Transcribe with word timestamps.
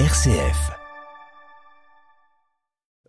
RCF. 0.00 0.72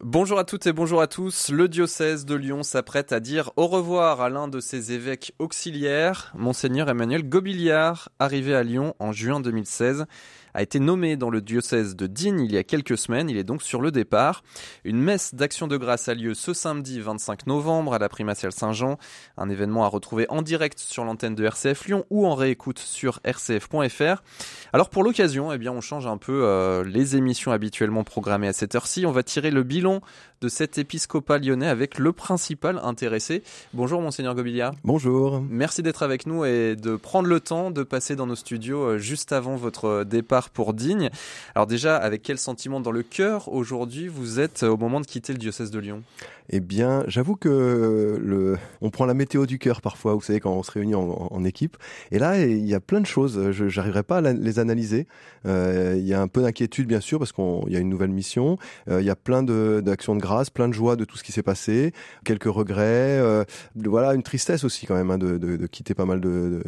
Bonjour 0.01 0.37
à 0.37 0.43
toutes 0.43 0.67
et 0.67 0.71
bonjour 0.71 1.01
à 1.01 1.07
tous. 1.07 1.49
Le 1.49 1.67
diocèse 1.67 2.25
de 2.25 2.35
Lyon 2.35 2.61
s'apprête 2.61 3.11
à 3.11 3.19
dire 3.19 3.49
au 3.55 3.65
revoir 3.65 4.21
à 4.21 4.29
l'un 4.29 4.47
de 4.47 4.59
ses 4.59 4.91
évêques 4.91 5.33
auxiliaires, 5.39 6.31
Monseigneur 6.37 6.87
Emmanuel 6.87 7.27
Gobiliard, 7.27 8.09
arrivé 8.19 8.53
à 8.53 8.61
Lyon 8.61 8.93
en 8.99 9.11
juin 9.11 9.39
2016 9.39 10.05
a 10.55 10.61
été 10.61 10.79
nommé 10.79 11.17
dans 11.17 11.29
le 11.29 11.41
diocèse 11.41 11.97
de 11.97 12.07
Digne 12.07 12.39
il 12.39 12.51
y 12.51 12.57
a 12.57 12.63
quelques 12.63 12.97
semaines. 12.97 13.29
Il 13.29 13.35
est 13.35 13.43
donc 13.43 13.61
sur 13.61 13.81
le 13.81 13.91
départ. 13.91 14.41
Une 14.85 15.01
messe 15.01 15.35
d'action 15.35 15.67
de 15.67 15.75
grâce 15.75 16.07
a 16.07 16.13
lieu 16.13 16.33
ce 16.33 16.53
samedi 16.53 17.01
25 17.01 17.45
novembre 17.45 17.93
à 17.93 17.99
la 17.99 18.07
Primatiale 18.07 18.53
Saint-Jean. 18.53 18.97
Un 19.37 19.49
événement 19.49 19.83
à 19.83 19.89
retrouver 19.89 20.25
en 20.29 20.41
direct 20.41 20.79
sur 20.79 21.03
l'antenne 21.03 21.35
de 21.35 21.43
RCF 21.43 21.85
Lyon 21.87 22.05
ou 22.09 22.25
en 22.25 22.35
réécoute 22.35 22.79
sur 22.79 23.19
rcf.fr. 23.27 24.23
Alors 24.71 24.89
pour 24.89 25.03
l'occasion, 25.03 25.51
eh 25.51 25.57
bien, 25.57 25.73
on 25.73 25.81
change 25.81 26.07
un 26.07 26.17
peu 26.17 26.45
euh, 26.45 26.85
les 26.85 27.17
émissions 27.17 27.51
habituellement 27.51 28.05
programmées 28.05 28.47
à 28.47 28.53
cette 28.53 28.75
heure-ci. 28.75 29.05
On 29.05 29.11
va 29.11 29.23
tirer 29.23 29.51
le 29.51 29.63
bilan 29.63 29.99
de 30.39 30.47
cet 30.47 30.77
épiscopat 30.77 31.39
lyonnais 31.39 31.67
avec 31.67 31.97
le 31.97 32.13
principal 32.13 32.79
intéressé. 32.81 33.43
Bonjour 33.73 34.01
Monseigneur 34.01 34.35
Gobilia. 34.35 34.71
Bonjour. 34.85 35.41
Merci 35.41 35.83
d'être 35.83 36.03
avec 36.03 36.25
nous 36.25 36.45
et 36.45 36.77
de 36.77 36.95
prendre 36.95 37.27
le 37.27 37.41
temps 37.41 37.71
de 37.71 37.83
passer 37.83 38.15
dans 38.15 38.27
nos 38.27 38.35
studios 38.35 38.83
euh, 38.83 38.97
juste 38.97 39.33
avant 39.33 39.57
votre 39.57 40.05
départ 40.05 40.44
pour 40.49 40.73
Digne. 40.73 41.09
Alors 41.53 41.67
déjà, 41.67 41.97
avec 41.97 42.21
quel 42.21 42.37
sentiment 42.37 42.79
dans 42.79 42.91
le 42.91 43.03
cœur 43.03 43.51
aujourd'hui 43.51 44.07
vous 44.07 44.39
êtes 44.39 44.63
au 44.63 44.77
moment 44.77 45.01
de 45.01 45.05
quitter 45.05 45.33
le 45.33 45.39
diocèse 45.39 45.71
de 45.71 45.79
Lyon? 45.79 46.03
Eh 46.49 46.59
bien, 46.59 47.03
j'avoue 47.07 47.35
que 47.35 48.19
le, 48.21 48.57
on 48.81 48.89
prend 48.89 49.05
la 49.05 49.13
météo 49.13 49.45
du 49.45 49.59
cœur 49.59 49.81
parfois, 49.81 50.13
vous 50.13 50.21
savez, 50.21 50.39
quand 50.39 50.51
on 50.51 50.63
se 50.63 50.71
réunit 50.71 50.95
en, 50.95 51.43
équipe. 51.45 51.77
Et 52.11 52.17
là, 52.17 52.43
il 52.43 52.65
y 52.65 52.73
a 52.73 52.79
plein 52.79 53.01
de 53.01 53.05
choses. 53.05 53.51
Je 53.51 53.65
n'arriverai 53.75 54.03
pas 54.03 54.17
à 54.17 54.33
les 54.33 54.59
analyser. 54.59 55.07
Euh, 55.45 55.95
il 55.97 56.05
y 56.05 56.13
a 56.13 56.21
un 56.21 56.27
peu 56.27 56.41
d'inquiétude, 56.41 56.87
bien 56.87 56.99
sûr, 56.99 57.19
parce 57.19 57.31
qu'il 57.31 57.71
y 57.71 57.75
a 57.75 57.79
une 57.79 57.89
nouvelle 57.89 58.09
mission. 58.09 58.57
Euh, 58.89 59.01
il 59.01 59.05
y 59.05 59.09
a 59.09 59.15
plein 59.15 59.43
d'actions 59.43 60.15
de, 60.15 60.21
grâce, 60.21 60.49
plein 60.49 60.67
de 60.67 60.73
joie 60.73 60.95
de 60.95 61.05
tout 61.05 61.17
ce 61.17 61.23
qui 61.23 61.31
s'est 61.31 61.43
passé, 61.43 61.93
quelques 62.23 62.45
regrets. 62.45 63.19
Euh, 63.19 63.43
voilà, 63.75 64.13
une 64.13 64.23
tristesse 64.23 64.63
aussi 64.63 64.85
quand 64.85 64.95
même 64.95 65.11
hein, 65.11 65.17
de, 65.17 65.37
de, 65.37 65.67
quitter 65.67 65.93
pas 65.93 66.05
mal 66.05 66.19
de, 66.19 66.63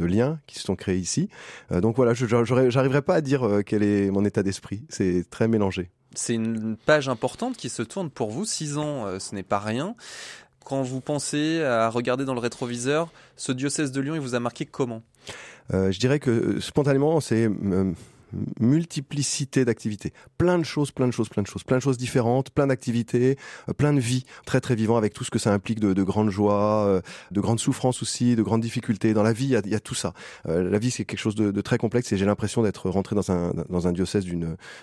liens 0.00 0.40
qui 0.46 0.58
se 0.58 0.64
sont 0.64 0.76
créés 0.76 0.96
ici. 0.96 1.28
donc 1.70 1.96
voilà, 1.96 2.14
je 2.14 2.24
n'arriverai 2.26 3.02
pas 3.02 3.16
à 3.16 3.20
dire 3.20 3.46
euh, 3.46 3.62
quel 3.62 3.82
est 3.82 4.10
mon 4.10 4.24
état 4.24 4.42
d'esprit. 4.42 4.84
C'est 4.88 5.24
très 5.30 5.48
mélangé. 5.48 5.90
C'est 6.14 6.34
une 6.34 6.76
page 6.76 7.08
importante 7.08 7.56
qui 7.56 7.68
se 7.68 7.82
tourne 7.82 8.10
pour 8.10 8.30
vous. 8.30 8.44
Six 8.44 8.78
ans, 8.78 9.06
euh, 9.06 9.18
ce 9.18 9.34
n'est 9.34 9.42
pas 9.42 9.58
rien. 9.58 9.94
Quand 10.64 10.82
vous 10.82 11.00
pensez 11.00 11.62
à 11.62 11.88
regarder 11.88 12.24
dans 12.24 12.34
le 12.34 12.40
rétroviseur, 12.40 13.10
ce 13.36 13.52
diocèse 13.52 13.90
de 13.92 14.00
Lyon, 14.00 14.14
il 14.14 14.20
vous 14.20 14.34
a 14.34 14.40
marqué 14.40 14.66
comment? 14.66 15.02
Euh, 15.72 15.90
Je 15.90 15.98
dirais 15.98 16.18
que 16.18 16.60
spontanément, 16.60 17.20
c'est 17.20 17.48
multiplicité 18.60 19.64
d'activités. 19.64 20.12
Plein 20.36 20.58
de 20.58 20.64
choses, 20.64 20.90
plein 20.90 21.06
de 21.06 21.12
choses, 21.12 21.28
plein 21.28 21.42
de 21.42 21.46
choses, 21.46 21.64
plein 21.64 21.76
de 21.76 21.82
choses 21.82 21.98
différentes, 21.98 22.50
plein 22.50 22.66
d'activités, 22.66 23.36
euh, 23.68 23.72
plein 23.72 23.92
de 23.92 24.00
vies, 24.00 24.24
très 24.46 24.60
très 24.60 24.74
vivant 24.74 24.96
avec 24.96 25.14
tout 25.14 25.24
ce 25.24 25.30
que 25.30 25.38
ça 25.38 25.52
implique 25.52 25.80
de, 25.80 25.92
de 25.92 26.02
grandes 26.02 26.30
joies, 26.30 26.86
euh, 26.86 27.00
de 27.30 27.40
grandes 27.40 27.60
souffrances 27.60 28.02
aussi, 28.02 28.36
de 28.36 28.42
grandes 28.42 28.60
difficultés. 28.60 29.14
Dans 29.14 29.22
la 29.22 29.32
vie, 29.32 29.46
il 29.46 29.70
y 29.70 29.74
a, 29.74 29.80
tout 29.80 29.94
ça. 29.94 30.12
Euh, 30.46 30.68
la 30.68 30.78
vie, 30.78 30.90
c'est 30.90 31.04
quelque 31.04 31.20
chose 31.20 31.34
de, 31.34 31.50
de, 31.50 31.60
très 31.60 31.78
complexe 31.78 32.12
et 32.12 32.16
j'ai 32.16 32.26
l'impression 32.26 32.62
d'être 32.62 32.90
rentré 32.90 33.14
dans 33.14 33.30
un, 33.30 33.52
dans 33.68 33.86
un 33.86 33.92
diocèse 33.92 34.26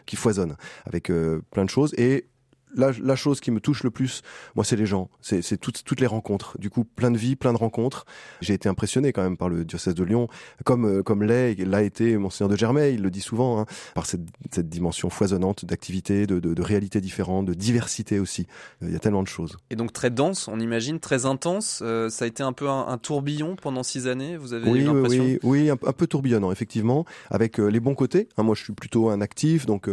qui 0.05 0.15
foisonne 0.15 0.55
avec 0.85 1.11
plein 1.51 1.65
de 1.65 1.69
choses 1.69 1.93
et 1.97 2.27
la, 2.75 3.15
chose 3.15 3.39
qui 3.39 3.51
me 3.51 3.59
touche 3.59 3.83
le 3.83 3.91
plus, 3.91 4.21
moi, 4.55 4.65
c'est 4.65 4.75
les 4.75 4.85
gens, 4.85 5.09
c'est 5.21 5.57
toutes, 5.57 5.83
toutes 5.83 5.99
les 5.99 6.07
rencontres. 6.07 6.57
Du 6.59 6.69
coup, 6.69 6.83
plein 6.83 7.11
de 7.11 7.17
vies, 7.17 7.35
plein 7.35 7.53
de 7.53 7.57
rencontres. 7.57 8.05
J'ai 8.41 8.53
été 8.53 8.69
impressionné 8.69 9.13
quand 9.13 9.23
même 9.23 9.37
par 9.37 9.49
le 9.49 9.65
diocèse 9.65 9.95
de 9.95 10.03
Lyon, 10.03 10.27
comme 10.63 10.85
euh, 10.85 11.03
comme 11.03 11.23
l'est, 11.23 11.55
l'a 11.55 11.83
été 11.83 12.17
Monseigneur 12.17 12.49
de 12.49 12.57
Germay, 12.57 12.93
il 12.93 13.01
le 13.01 13.11
dit 13.11 13.21
souvent, 13.21 13.59
hein, 13.59 13.65
par 13.93 14.05
cette, 14.05 14.21
cette, 14.51 14.69
dimension 14.69 15.09
foisonnante 15.09 15.65
d'activités, 15.65 16.27
de, 16.27 16.39
de, 16.39 16.53
de, 16.53 16.61
réalités 16.61 17.01
différentes, 17.01 17.45
de 17.45 17.53
diversité 17.53 18.19
aussi. 18.19 18.47
Il 18.81 18.91
y 18.91 18.95
a 18.95 18.99
tellement 18.99 19.23
de 19.23 19.27
choses. 19.27 19.57
Et 19.69 19.75
donc 19.75 19.93
très 19.93 20.09
dense, 20.09 20.47
on 20.47 20.59
imagine, 20.59 20.99
très 20.99 21.25
intense. 21.25 21.81
Euh, 21.83 22.09
ça 22.09 22.25
a 22.25 22.27
été 22.27 22.43
un 22.43 22.53
peu 22.53 22.69
un, 22.69 22.97
tourbillon 22.97 23.55
pendant 23.55 23.83
six 23.83 24.07
années. 24.07 24.37
Vous 24.37 24.53
avez 24.53 24.69
oui, 24.69 24.83
l'impression? 24.83 25.23
Oui, 25.23 25.39
oui, 25.43 25.69
un, 25.69 25.77
peu 25.77 26.07
tourbillonnant, 26.07 26.51
effectivement, 26.51 27.05
avec 27.29 27.59
euh, 27.59 27.67
les 27.67 27.79
bons 27.79 27.95
côtés. 27.95 28.27
Hein, 28.37 28.43
moi, 28.43 28.55
je 28.55 28.63
suis 28.63 28.73
plutôt 28.73 29.09
un 29.09 29.21
actif, 29.21 29.65
donc 29.65 29.89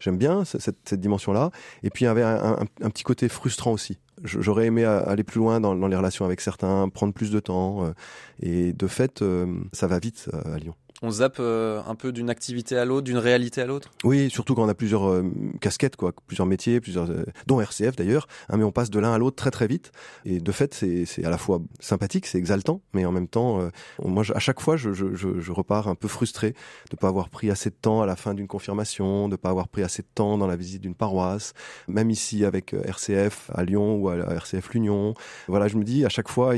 j'aime 0.00 0.16
bien 0.16 0.44
cette, 0.44 0.76
cette 0.84 1.00
dimension-là. 1.00 1.50
Et 1.82 1.90
puis, 1.90 2.04
il 2.04 2.08
un, 2.24 2.90
petit 2.90 3.04
côté 3.04 3.28
frustrant 3.28 3.72
aussi. 3.72 3.98
J'aurais 4.22 4.66
aimé 4.66 4.84
aller 4.84 5.24
plus 5.24 5.38
loin 5.38 5.60
dans, 5.60 5.74
les 5.74 5.96
relations 5.96 6.24
avec 6.24 6.40
certains, 6.40 6.88
prendre 6.88 7.12
plus 7.12 7.30
de 7.30 7.40
temps. 7.40 7.84
Euh, 7.84 7.92
et 8.40 8.72
de 8.72 8.86
fait, 8.86 9.22
euh, 9.22 9.46
ça 9.72 9.86
va 9.86 9.98
vite 9.98 10.28
euh, 10.32 10.54
à 10.54 10.58
Lyon 10.58 10.74
on 11.02 11.10
zappe 11.10 11.36
euh, 11.40 11.82
un 11.86 11.94
peu 11.94 12.12
d'une 12.12 12.30
activité 12.30 12.76
à 12.76 12.84
l'autre, 12.84 13.04
d'une 13.04 13.18
réalité 13.18 13.60
à 13.60 13.66
l'autre? 13.66 13.90
Oui, 14.04 14.30
surtout 14.30 14.54
quand 14.54 14.64
on 14.64 14.68
a 14.68 14.74
plusieurs 14.74 15.08
euh, 15.08 15.24
casquettes, 15.60 15.96
quoi, 15.96 16.12
plusieurs 16.26 16.46
métiers, 16.46 16.80
plusieurs, 16.80 17.10
euh, 17.10 17.24
dont 17.46 17.60
RCF 17.60 17.96
d'ailleurs, 17.96 18.28
hein, 18.48 18.56
mais 18.56 18.64
on 18.64 18.72
passe 18.72 18.90
de 18.90 18.98
l'un 19.00 19.12
à 19.12 19.18
l'autre 19.18 19.36
très 19.36 19.50
très 19.50 19.66
vite. 19.66 19.92
Et 20.24 20.40
de 20.40 20.52
fait, 20.52 20.74
c'est 20.74 21.24
à 21.24 21.30
la 21.30 21.38
fois 21.38 21.60
sympathique, 21.80 22.26
c'est 22.26 22.38
exaltant, 22.38 22.80
mais 22.92 23.04
en 23.04 23.12
même 23.12 23.28
temps, 23.28 23.68
moi, 24.02 24.24
à 24.34 24.38
chaque 24.38 24.60
fois, 24.60 24.76
je, 24.76 24.92
je, 24.92 25.14
je, 25.14 25.52
repars 25.52 25.88
un 25.88 25.94
peu 25.94 26.08
frustré 26.08 26.54
de 26.90 26.96
pas 26.96 27.08
avoir 27.08 27.28
pris 27.28 27.50
assez 27.50 27.70
de 27.70 27.74
temps 27.74 28.02
à 28.02 28.06
la 28.06 28.16
fin 28.16 28.34
d'une 28.34 28.48
confirmation, 28.48 29.28
de 29.28 29.36
pas 29.36 29.50
avoir 29.50 29.68
pris 29.68 29.82
assez 29.82 30.02
de 30.02 30.08
temps 30.14 30.38
dans 30.38 30.46
la 30.46 30.56
visite 30.56 30.80
d'une 30.82 30.94
paroisse, 30.94 31.52
même 31.88 32.10
ici 32.10 32.44
avec 32.44 32.72
RCF 32.72 33.50
à 33.52 33.64
Lyon 33.64 33.96
ou 33.96 34.08
à 34.08 34.16
RCF 34.16 34.70
l'Union. 34.72 35.14
Voilà, 35.48 35.68
je 35.68 35.76
me 35.76 35.84
dis 35.84 36.04
à 36.04 36.08
chaque 36.08 36.28
fois, 36.28 36.54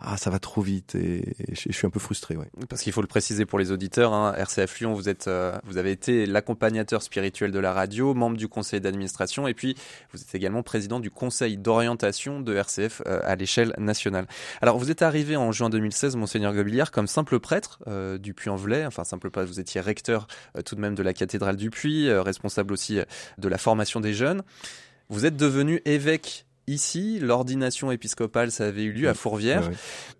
ah, 0.00 0.16
ça 0.16 0.30
va 0.30 0.38
trop 0.38 0.60
vite 0.60 0.94
et, 0.94 1.34
je, 1.50 1.72
suis 1.72 1.86
un 1.86 1.90
peu 1.90 2.00
frustré. 2.00 2.36
Ouais. 2.36 2.50
Parce 2.68 2.82
qu'il 2.82 2.92
faut 2.92 3.02
le 3.02 3.06
préciser 3.06 3.46
pour 3.46 3.58
les 3.58 3.70
auditeurs 3.80 4.12
Hein, 4.12 4.34
RCF 4.36 4.80
Lyon, 4.80 4.92
vous, 4.92 5.08
êtes, 5.08 5.26
euh, 5.26 5.56
vous 5.64 5.78
avez 5.78 5.90
été 5.90 6.26
l'accompagnateur 6.26 7.02
spirituel 7.02 7.50
de 7.50 7.58
la 7.58 7.72
radio, 7.72 8.12
membre 8.12 8.36
du 8.36 8.46
conseil 8.46 8.78
d'administration, 8.78 9.48
et 9.48 9.54
puis 9.54 9.74
vous 10.12 10.20
êtes 10.20 10.34
également 10.34 10.62
président 10.62 11.00
du 11.00 11.10
conseil 11.10 11.56
d'orientation 11.56 12.40
de 12.40 12.54
RCF 12.54 13.00
euh, 13.06 13.20
à 13.24 13.36
l'échelle 13.36 13.72
nationale. 13.78 14.26
Alors, 14.60 14.78
vous 14.78 14.90
êtes 14.90 15.00
arrivé 15.00 15.36
en 15.36 15.50
juin 15.50 15.70
2016, 15.70 16.16
Monseigneur 16.16 16.52
Gobiliard, 16.52 16.90
comme 16.90 17.06
simple 17.06 17.40
prêtre 17.40 17.78
euh, 17.86 18.18
du 18.18 18.34
Puy-en-Velay, 18.34 18.84
enfin 18.84 19.04
simple 19.04 19.30
prêtre, 19.30 19.48
vous 19.48 19.60
étiez 19.60 19.80
recteur 19.80 20.26
tout 20.66 20.74
de 20.74 20.80
même 20.80 20.94
de 20.94 21.02
la 21.02 21.14
cathédrale 21.14 21.56
du 21.56 21.70
Puy, 21.70 22.12
responsable 22.12 22.74
aussi 22.74 22.98
de 23.38 23.48
la 23.48 23.56
formation 23.56 24.00
des 24.00 24.12
jeunes. 24.12 24.42
Vous 25.08 25.24
êtes 25.24 25.36
devenu 25.36 25.80
évêque 25.86 26.44
Ici, 26.66 27.18
l'ordination 27.20 27.90
épiscopale, 27.90 28.52
ça 28.52 28.66
avait 28.66 28.84
eu 28.84 28.92
lieu 28.92 29.08
à 29.08 29.14
Fourvière. 29.14 29.70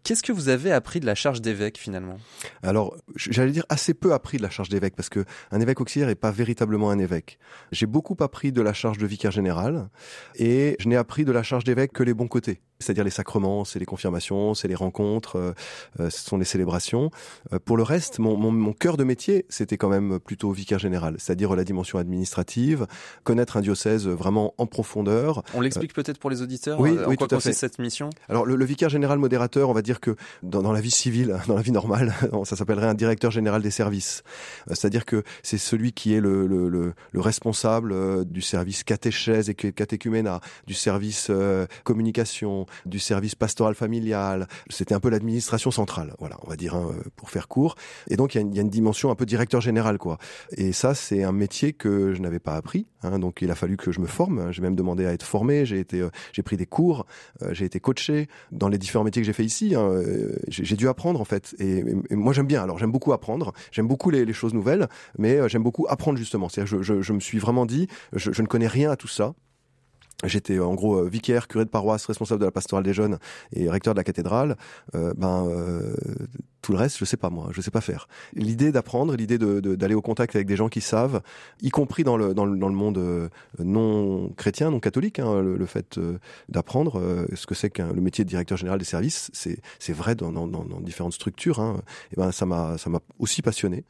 Qu'est-ce 0.02 0.22
que 0.22 0.32
vous 0.32 0.48
avez 0.48 0.72
appris 0.72 0.98
de 0.98 1.06
la 1.06 1.14
charge 1.14 1.40
d'évêque 1.40 1.78
finalement? 1.78 2.16
Alors, 2.62 2.96
j'allais 3.14 3.52
dire 3.52 3.66
assez 3.68 3.94
peu 3.94 4.12
appris 4.12 4.38
de 4.38 4.42
la 4.42 4.50
charge 4.50 4.68
d'évêque 4.68 4.96
parce 4.96 5.08
que 5.08 5.24
un 5.52 5.60
évêque 5.60 5.80
auxiliaire 5.80 6.08
n'est 6.08 6.14
pas 6.14 6.32
véritablement 6.32 6.90
un 6.90 6.98
évêque. 6.98 7.38
J'ai 7.72 7.86
beaucoup 7.86 8.16
appris 8.20 8.52
de 8.52 8.62
la 8.62 8.72
charge 8.72 8.98
de 8.98 9.06
vicaire 9.06 9.30
général 9.30 9.90
et 10.36 10.76
je 10.80 10.88
n'ai 10.88 10.96
appris 10.96 11.24
de 11.24 11.32
la 11.32 11.42
charge 11.42 11.64
d'évêque 11.64 11.92
que 11.92 12.02
les 12.02 12.14
bons 12.14 12.28
côtés 12.28 12.60
c'est-à-dire 12.80 13.04
les 13.04 13.10
sacrements, 13.10 13.64
c'est 13.64 13.78
les 13.78 13.86
confirmations, 13.86 14.54
c'est 14.54 14.66
les 14.66 14.74
rencontres, 14.74 15.36
euh, 15.36 15.52
euh, 16.00 16.10
ce 16.10 16.24
sont 16.24 16.38
les 16.38 16.44
célébrations. 16.44 17.10
Euh, 17.52 17.58
pour 17.62 17.76
le 17.76 17.82
reste, 17.82 18.18
mon, 18.18 18.36
mon, 18.36 18.50
mon 18.50 18.72
cœur 18.72 18.96
de 18.96 19.04
métier, 19.04 19.44
c'était 19.48 19.76
quand 19.76 19.88
même 19.88 20.18
plutôt 20.18 20.50
vicaire 20.50 20.78
général, 20.78 21.16
c'est-à-dire 21.18 21.54
la 21.54 21.64
dimension 21.64 21.98
administrative, 21.98 22.86
connaître 23.22 23.58
un 23.58 23.60
diocèse 23.60 24.08
vraiment 24.08 24.54
en 24.58 24.66
profondeur. 24.66 25.42
On 25.54 25.60
l'explique 25.60 25.92
peut-être 25.92 26.18
pour 26.18 26.30
les 26.30 26.42
auditeurs. 26.42 26.80
Oui, 26.80 26.90
en 26.92 27.08
oui, 27.08 27.16
quoi 27.16 27.28
tout 27.28 27.34
à 27.34 27.40
fait. 27.40 27.52
cette 27.52 27.78
mission? 27.78 28.10
Alors 28.28 28.46
le, 28.46 28.56
le, 28.56 28.64
vicaire 28.64 28.88
général 28.88 29.18
modérateur, 29.18 29.68
on 29.68 29.72
va 29.74 29.82
dire 29.82 30.00
que 30.00 30.16
dans, 30.42 30.62
dans, 30.62 30.72
la 30.72 30.80
vie 30.80 30.90
civile, 30.90 31.38
dans 31.48 31.56
la 31.56 31.62
vie 31.62 31.72
normale, 31.72 32.14
ça 32.44 32.56
s'appellerait 32.56 32.86
un 32.88 32.94
directeur 32.94 33.30
général 33.30 33.60
des 33.62 33.70
services. 33.70 34.22
C'est-à-dire 34.68 35.04
que 35.04 35.22
c'est 35.42 35.58
celui 35.58 35.92
qui 35.92 36.14
est 36.14 36.20
le, 36.20 36.46
le, 36.46 36.68
le 36.68 37.20
responsable 37.20 38.24
du 38.24 38.40
service 38.40 38.84
catéchèse 38.84 39.50
et 39.50 39.54
catéchuménat, 39.54 40.40
du 40.66 40.74
service 40.74 41.30
communication, 41.84 42.66
du 42.86 42.98
service 42.98 43.34
pastoral 43.34 43.74
familial. 43.74 44.48
C'était 44.68 44.94
un 44.94 45.00
peu 45.00 45.10
l'administration 45.10 45.70
centrale, 45.70 46.14
voilà, 46.18 46.36
on 46.42 46.48
va 46.48 46.56
dire 46.56 46.74
hein, 46.74 46.92
pour 47.16 47.30
faire 47.30 47.48
court. 47.48 47.74
Et 48.08 48.16
donc 48.16 48.34
il 48.34 48.54
y, 48.54 48.58
a 48.58 48.62
une 48.62 48.70
dimension 48.70 49.10
un 49.10 49.14
peu 49.14 49.26
directeur 49.26 49.60
général, 49.60 49.98
quoi. 49.98 50.18
Et 50.56 50.72
ça, 50.72 50.94
c'est 50.94 51.22
un 51.22 51.32
métier 51.32 51.72
que 51.72 52.14
je 52.14 52.20
n'avais 52.20 52.38
pas 52.38 52.54
appris. 52.54 52.86
Hein, 53.02 53.18
donc 53.18 53.42
il 53.42 53.50
a 53.50 53.54
fallu 53.54 53.76
que 53.76 53.92
je 53.92 54.00
me 54.00 54.06
forme. 54.06 54.52
J'ai 54.52 54.62
même 54.62 54.76
demandé 54.76 55.06
à 55.06 55.12
être 55.12 55.24
formé. 55.24 55.64
J'ai 55.66 55.80
été, 55.80 56.00
euh, 56.00 56.10
j'ai 56.32 56.42
pris 56.42 56.56
des 56.56 56.66
cours. 56.66 57.06
Euh, 57.42 57.52
j'ai 57.52 57.64
été 57.64 57.80
coaché 57.80 58.28
dans 58.52 58.68
les 58.68 58.78
différents 58.78 59.04
métiers 59.04 59.22
que 59.22 59.26
j'ai 59.26 59.32
fait 59.32 59.44
ici. 59.44 59.74
Hein, 59.74 59.88
euh, 59.90 60.36
j'ai 60.48 60.76
dû 60.76 60.88
apprendre 60.88 61.20
en 61.20 61.24
fait. 61.24 61.54
Et, 61.58 61.84
moi 62.10 62.32
j'aime 62.32 62.46
bien. 62.46 62.62
Alors 62.62 62.78
j'aime 62.78 62.92
beaucoup 62.92 63.12
apprendre. 63.12 63.52
J'aime 63.72 63.88
beaucoup 63.88 64.10
les, 64.10 64.30
choses 64.32 64.54
nouvelles, 64.54 64.88
mais 65.18 65.48
j'aime 65.48 65.62
beaucoup 65.62 65.86
apprendre 65.88 66.16
justement. 66.16 66.48
C'est 66.48 66.64
je, 66.64 67.12
me 67.12 67.20
suis 67.20 67.38
vraiment 67.38 67.66
dit, 67.66 67.88
je 68.12 68.42
ne 68.42 68.46
connais 68.46 68.68
rien 68.68 68.90
à 68.90 68.96
tout 68.96 69.08
ça. 69.08 69.34
J'étais 70.24 70.58
en 70.58 70.74
gros 70.74 70.96
euh, 70.96 71.08
vicaire, 71.08 71.48
curé 71.48 71.64
de 71.64 71.70
paroisse, 71.70 72.04
responsable 72.06 72.40
de 72.40 72.44
la 72.44 72.50
pastorale 72.50 72.84
des 72.84 72.92
jeunes 72.92 73.18
et 73.52 73.70
recteur 73.70 73.94
de 73.94 73.98
la 73.98 74.04
cathédrale. 74.04 74.56
Euh, 74.94 75.14
ben 75.16 75.46
euh, 75.48 75.94
tout 76.62 76.72
le 76.72 76.78
reste, 76.78 76.98
je 76.98 77.06
sais 77.06 77.16
pas 77.16 77.30
moi, 77.30 77.48
je 77.52 77.62
sais 77.62 77.70
pas 77.70 77.80
faire. 77.80 78.06
L'idée 78.34 78.70
d'apprendre, 78.70 79.16
l'idée 79.16 79.38
d'aller 79.38 79.94
au 79.94 80.02
contact 80.02 80.36
avec 80.36 80.46
des 80.46 80.56
gens 80.56 80.68
qui 80.68 80.82
savent, 80.82 81.22
y 81.62 81.70
compris 81.70 82.04
dans 82.04 82.18
le 82.18 82.34
dans 82.34 82.44
le, 82.44 82.58
dans 82.58 82.68
le 82.68 82.74
monde 82.74 83.30
non 83.58 84.28
chrétien, 84.36 84.70
non 84.70 84.78
catholique, 84.78 85.20
hein, 85.20 85.40
le, 85.40 85.66
fait 85.66 85.98
d'apprendre 86.50 87.26
ce 87.34 87.46
que 87.46 87.54
c'est 87.54 87.70
qu'un 87.70 87.92
le 87.94 88.02
métier 88.02 88.24
de 88.24 88.28
directeur 88.28 88.58
général 88.58 88.78
des 88.78 88.84
services, 88.84 89.30
c'est 89.32 89.58
c'est 89.78 89.94
vrai 89.94 90.14
dans, 90.14 90.32
dans, 90.32 90.46
dans, 90.46 90.80
différentes 90.80 91.14
structures. 91.14 91.60
Hein, 91.60 91.80
et 92.12 92.16
ben 92.16 92.30
ça 92.30 92.44
m'a 92.44 92.76
ça 92.76 92.90
m'a 92.90 93.00
aussi 93.18 93.40
passionné, 93.40 93.84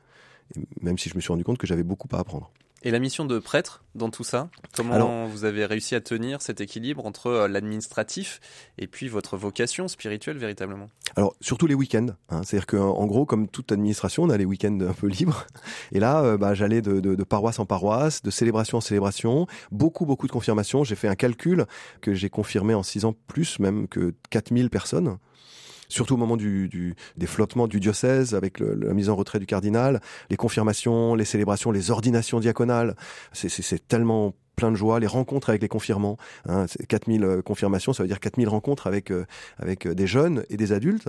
même 0.81 0.97
si 0.97 1.09
je 1.09 1.17
me 1.17 1.21
suis 1.21 1.33
rendu 1.33 1.43
compte 1.43 1.59
que 1.59 1.67
j'avais 1.67 1.83
beaucoup 1.83 2.09
à 2.13 2.21
apprendre. 2.21 2.53
Et 2.83 2.91
la 2.91 2.99
mission 2.99 3.27
de 3.27 3.39
prêtre 3.39 3.85
dans 3.95 4.09
tout 4.09 4.25
ça 4.25 4.49
Comment 4.75 5.27
vous 5.27 5.45
avez 5.45 5.67
réussi 5.67 5.95
à 5.95 6.01
tenir 6.01 6.41
cet 6.41 6.63
équilibre 6.63 7.05
entre 7.05 7.27
euh, 7.27 7.49
l'administratif 7.49 8.41
et 8.79 8.87
puis 8.87 9.09
votre 9.09 9.37
vocation 9.37 9.87
spirituelle 9.87 10.39
véritablement? 10.39 10.89
Alors 11.15 11.35
surtout 11.43 11.67
les 11.67 11.75
week-ends. 11.75 12.07
Hein. 12.31 12.41
C'est-à-dire 12.43 12.67
qu'en 12.67 13.07
gros, 13.07 13.27
comme 13.27 13.49
toute 13.49 13.71
administration, 13.73 14.23
on 14.23 14.31
a 14.31 14.39
les 14.39 14.47
week-ends 14.47 14.79
un 14.81 14.95
peu 14.95 15.09
libres. 15.09 15.47
Et 15.93 16.01
là, 16.01 16.23
euh, 16.23 16.39
bah, 16.39 16.55
j'allais 16.55 16.81
de, 16.81 17.01
de, 17.01 17.15
de, 17.15 17.25
paroisse 17.25 17.59
en 17.59 17.67
paroisse, 17.67 18.23
de 18.23 18.31
célébration 18.31 18.79
en 18.79 18.81
célébration, 18.81 19.47
beaucoup 19.71 20.07
beaucoup 20.07 20.27
de 20.27 20.33
confirmations. 20.33 20.83
J'ai 20.83 20.97
fait 20.97 21.09
un 21.09 21.17
calcul 21.17 21.67
que 22.01 22.15
j'ai 22.15 22.31
confirmé 22.31 22.73
en 22.73 22.83
six 22.83 23.05
ans 23.05 23.15
plus 23.27 23.59
même 23.59 23.89
que 23.89 24.15
4000 24.31 24.71
personnes 24.71 25.19
surtout 25.91 26.15
au 26.15 26.17
moment 26.17 26.37
du, 26.37 26.69
du, 26.69 26.95
des 27.17 27.27
flottements 27.27 27.69
du 27.69 27.81
diocèse, 27.81 28.35
avec 28.35 28.61
la 28.61 28.95
mise 28.95 29.11
en 29.11 29.17
retrait 29.17 29.39
du 29.39 29.47
cardinal, 29.47 30.01
les 30.31 30.37
confirmations, 30.37 31.15
les 31.15 31.25
célébrations, 31.25 31.71
les 31.71 31.91
ordinations 31.91 32.41
diaconales. 32.41 32.97
C'est 33.33 33.87
tellement 33.87 34.35
plein 34.61 34.71
de 34.71 34.77
joie, 34.77 35.01
les 35.01 35.07
rencontres 35.07 35.49
avec 35.49 35.63
les 35.63 35.69
confirmants. 35.69 36.19
Hein, 36.47 36.67
4000 36.89 37.25
euh, 37.25 37.41
confirmations, 37.41 37.95
ça 37.95 38.03
veut 38.03 38.09
dire 38.09 38.21
4000 38.21 38.47
rencontres 38.47 38.87
avec 38.87 39.11
euh, 39.11 39.25
avec 39.57 39.87
euh, 39.87 39.95
des 39.95 40.07
jeunes 40.07 40.45
et 40.51 40.59
des 40.59 40.73
adultes. 40.73 41.09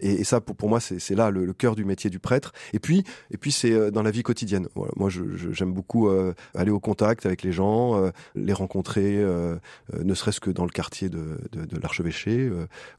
Et, 0.00 0.24
ça, 0.24 0.40
pour, 0.40 0.70
moi, 0.70 0.80
c'est 0.80 1.14
là 1.14 1.30
le, 1.30 1.52
cœur 1.52 1.76
du 1.76 1.84
métier 1.84 2.08
du 2.08 2.18
prêtre. 2.18 2.54
Et 2.72 2.78
puis, 2.78 3.04
et 3.30 3.36
puis 3.36 3.52
c'est 3.52 3.90
dans 3.90 4.02
la 4.02 4.10
vie 4.10 4.22
quotidienne. 4.22 4.68
Moi, 4.96 5.10
j'aime 5.50 5.72
beaucoup 5.72 6.08
aller 6.54 6.70
au 6.70 6.80
contact 6.80 7.26
avec 7.26 7.42
les 7.42 7.52
gens, 7.52 8.10
les 8.34 8.52
rencontrer, 8.52 9.24
ne 10.02 10.14
serait-ce 10.14 10.40
que 10.40 10.50
dans 10.50 10.64
le 10.64 10.70
quartier 10.70 11.08
de, 11.08 11.38
de, 11.52 11.80
l'archevêché, 11.80 12.50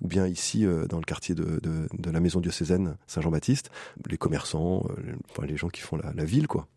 ou 0.02 0.08
bien 0.08 0.28
ici 0.28 0.66
dans 0.90 0.98
le 0.98 1.04
quartier 1.04 1.36
de, 1.36 1.60
de, 1.62 1.88
de 1.98 2.12
la 2.12 2.20
maison 2.20 2.40
diocésaine 2.40 2.96
Saint-Jean-Baptiste, 3.08 3.70
les 4.10 4.18
commerçants, 4.18 4.86
les, 5.42 5.48
les 5.48 5.58
gens 5.58 5.70
qui 5.70 5.82
font 5.82 5.98
la, 5.98 6.14
la 6.14 6.26
ville, 6.26 6.48
quoi. 6.48 6.68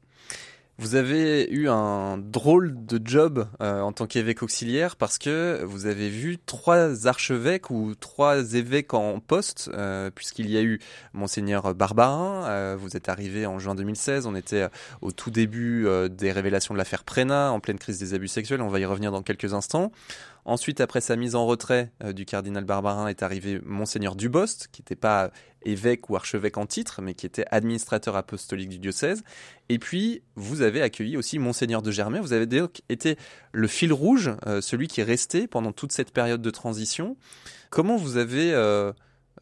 Vous 0.81 0.95
avez 0.95 1.47
eu 1.51 1.69
un 1.69 2.17
drôle 2.17 2.87
de 2.87 2.99
job 3.05 3.47
euh, 3.61 3.83
en 3.83 3.93
tant 3.93 4.07
qu'évêque 4.07 4.43
auxiliaire 4.43 4.97
parce 4.97 5.19
que 5.19 5.63
vous 5.63 5.85
avez 5.85 6.09
vu 6.09 6.39
trois 6.39 7.07
archevêques 7.07 7.69
ou 7.69 7.95
trois 7.95 8.55
évêques 8.55 8.95
en 8.95 9.21
poste, 9.21 9.71
euh, 9.75 10.11
puisqu'il 10.11 10.49
y 10.49 10.57
a 10.57 10.63
eu 10.63 10.81
monseigneur 11.13 11.75
Barbarin, 11.75 12.47
euh, 12.49 12.77
vous 12.81 12.97
êtes 12.97 13.11
arrivé 13.11 13.45
en 13.45 13.59
juin 13.59 13.75
2016, 13.75 14.25
on 14.25 14.35
était 14.35 14.69
au 15.03 15.13
tout 15.13 15.31
début 15.31 15.87
des 16.09 16.33
révélations 16.33 16.73
de 16.73 16.79
l'affaire 16.79 17.05
Prena, 17.05 17.53
en 17.53 17.61
pleine 17.61 17.79
crise 17.79 17.99
des 17.99 18.15
abus 18.15 18.29
sexuels, 18.29 18.63
on 18.63 18.69
va 18.69 18.81
y 18.81 18.87
revenir 18.87 19.13
dans 19.13 19.23
quelques 19.23 19.53
instants. 19.53 19.93
Ensuite, 20.47 20.81
après 20.81 21.03
sa 21.03 21.17
mise 21.17 21.35
en 21.35 21.45
retrait 21.45 21.93
du 22.15 22.25
cardinal 22.25 22.65
Barbarin, 22.65 23.07
est 23.09 23.23
arrivé 23.23 23.61
Monseigneur 23.67 24.17
Dubost, 24.17 24.69
qui 24.73 24.81
n'était 24.81 24.97
pas 24.97 25.31
évêque 25.63 26.11
ou 26.11 26.17
archevêque 26.17 26.59
en 26.59 26.67
titre, 26.67 27.03
mais 27.03 27.15
qui 27.15 27.27
était 27.27 27.45
administrateur 27.51 28.17
apostolique 28.17 28.69
du 28.69 28.79
diocèse. 28.79 29.23
Et 29.69 29.79
puis, 29.79 30.23
vous 30.37 30.63
avez 30.63 30.83
accueilli 30.83 31.17
aussi 31.17 31.39
Monseigneur 31.39 31.83
de 31.83 31.91
Germain. 31.91 32.21
Vous 32.21 32.33
avez 32.33 32.47
donc 32.47 32.83
été 32.89 33.17
le 33.53 33.69
fil 33.69 33.93
rouge, 33.93 34.31
euh, 34.47 34.61
celui 34.61 34.89
qui 34.89 35.01
est 35.01 35.05
resté 35.05 35.47
pendant 35.47 35.73
toute 35.73 35.93
cette 35.93 36.13
période 36.13 36.43
de 36.43 36.51
transition. 36.51 37.17
Comment 37.71 37.97
vous 37.97 38.17
avez 38.17 38.53
euh, 38.53 38.93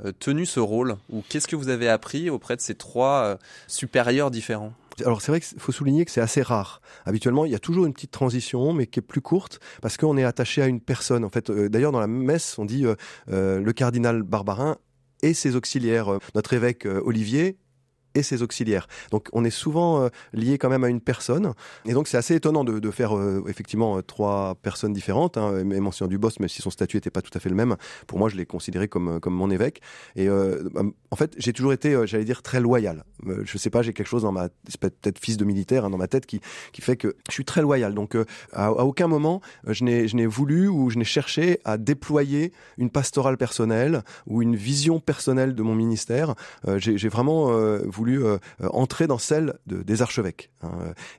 euh 0.05 0.12
tenu 0.19 0.47
ce 0.47 0.61
rôle 0.61 0.97
Ou 1.11 1.23
qu'est-ce 1.29 1.49
que 1.49 1.56
vous 1.56 1.69
avez 1.69 1.88
appris 1.88 2.31
auprès 2.31 2.56
de 2.56 2.61
ces 2.61 2.75
trois 2.75 3.38
supérieurs 3.67 4.31
différents? 4.31 4.73
Alors 5.05 5.23
c'est 5.23 5.31
vrai 5.31 5.41
qu'il 5.41 5.61
faut 5.61 5.71
souligner 5.71 6.05
que 6.05 6.11
c'est 6.11 6.21
assez 6.21 6.43
rare. 6.43 6.81
Habituellement, 7.06 7.44
il 7.44 7.53
y 7.53 7.55
a 7.55 7.61
toujours 7.61 7.87
une 7.87 7.93
petite 7.93 8.11
transition, 8.11 8.73
mais 8.73 8.88
qui 8.88 8.99
est 8.99 9.03
plus 9.03 9.21
courte, 9.21 9.61
parce 9.81 9.97
qu'on 9.97 10.17
est 10.17 10.25
attaché 10.25 10.61
à 10.61 10.67
une 10.67 10.81
personne. 10.81 11.25
En 11.25 11.31
fait, 11.31 11.53
d'ailleurs 11.53 11.93
dans 11.93 12.00
la 12.00 12.09
messe, 12.09 12.59
on 12.59 12.64
dit 12.64 12.85
le 13.29 13.73
cardinal 13.73 14.25
Barbarin 14.25 14.76
et 15.23 15.35
ses 15.35 15.56
auxiliaires. 15.56 16.12
Euh, 16.12 16.19
notre 16.35 16.53
évêque 16.53 16.87
euh, 16.87 17.00
Olivier 17.05 17.56
ses 18.23 18.43
auxiliaires. 18.43 18.87
Donc 19.11 19.29
on 19.32 19.44
est 19.44 19.50
souvent 19.50 20.03
euh, 20.03 20.09
lié 20.32 20.59
quand 20.59 20.69
même 20.69 20.85
à 20.85 20.88
une 20.88 21.00
personne. 21.00 21.53
Et 21.87 21.93
donc 21.93 22.09
c'est 22.09 22.17
assez 22.17 22.35
étonnant 22.35 22.65
de, 22.65 22.91
faire 22.91 23.17
euh, 23.17 23.44
effectivement 23.49 23.99
euh, 23.99 24.03
trois 24.03 24.56
personnes 24.62 24.93
différentes. 24.93 25.37
Hein. 25.37 25.59
Et 25.70 25.81
Monseigneur 25.81 26.09
Dubost, 26.09 26.41
même 26.41 26.49
si 26.49 26.62
son 26.62 26.70
statut 26.70 26.97
n'était 26.97 27.11
pas 27.11 27.23
tout 27.23 27.31
à 27.35 27.41
fait 27.41 27.49
le 27.49 27.55
même, 27.55 27.76
pour 28.06 28.19
moi 28.19 28.29
je 28.29 28.37
l'ai 28.37 28.47
considéré 28.47 28.88
comme, 28.88 29.20
comme 29.20 29.35
mon 29.35 29.50
évêque. 29.50 29.81
Et 30.17 30.29
euh, 30.29 30.69
en 31.11 31.17
fait 31.17 31.35
j'ai 31.38 31.53
toujours 31.53 31.73
été, 31.73 31.94
euh, 31.94 32.06
j'allais 32.06 32.25
dire, 32.25 32.43
très 32.43 32.61
loyal. 32.61 33.05
Euh, 33.26 33.43
je 33.44 33.59
sais 33.59 33.70
pas, 33.70 33.82
j'ai 33.82 33.93
quelque 33.93 34.06
chose 34.06 34.23
dans 34.23 34.32
ma, 34.32 34.49
peut-être 34.81 35.19
fils 35.19 35.37
de 35.37 35.44
militaire 35.44 35.85
hein, 35.85 35.91
dans 35.91 35.99
ma 35.99 36.09
tête 36.09 36.26
qui, 36.26 36.41
qui 36.73 36.82
fait 36.82 36.97
que 36.97 37.17
je 37.29 37.35
suis 37.35 37.44
très 37.44 37.62
loyal. 37.62 37.94
Donc 37.94 38.17
à, 38.53 38.67
à, 38.67 38.71
aucun 38.71 39.06
moment 39.06 39.41
je 39.67 39.85
n'ai 39.85 40.26
voulu 40.26 40.69
ou 40.69 40.91
je 40.91 40.99
n'ai 40.99 41.05
cherché 41.05 41.61
à 41.64 41.79
déployer 41.79 42.53
une 42.76 42.91
pastorale 42.91 43.37
personnelle 43.37 44.03
ou 44.26 44.43
une 44.43 44.56
vision 44.56 45.00
personnelle 45.00 45.55
de 45.55 45.62
mon 45.62 45.75
ministère. 45.75 46.35
j'ai 46.76 47.09
vraiment 47.09 47.53
voulu 47.87 48.08
euh, 48.17 48.39
entrer 48.73 49.07
dans 49.07 49.19
celle 49.19 49.55
de, 49.67 49.83
des 49.83 50.03
archevêques. 50.03 50.51
Hein. 50.63 50.71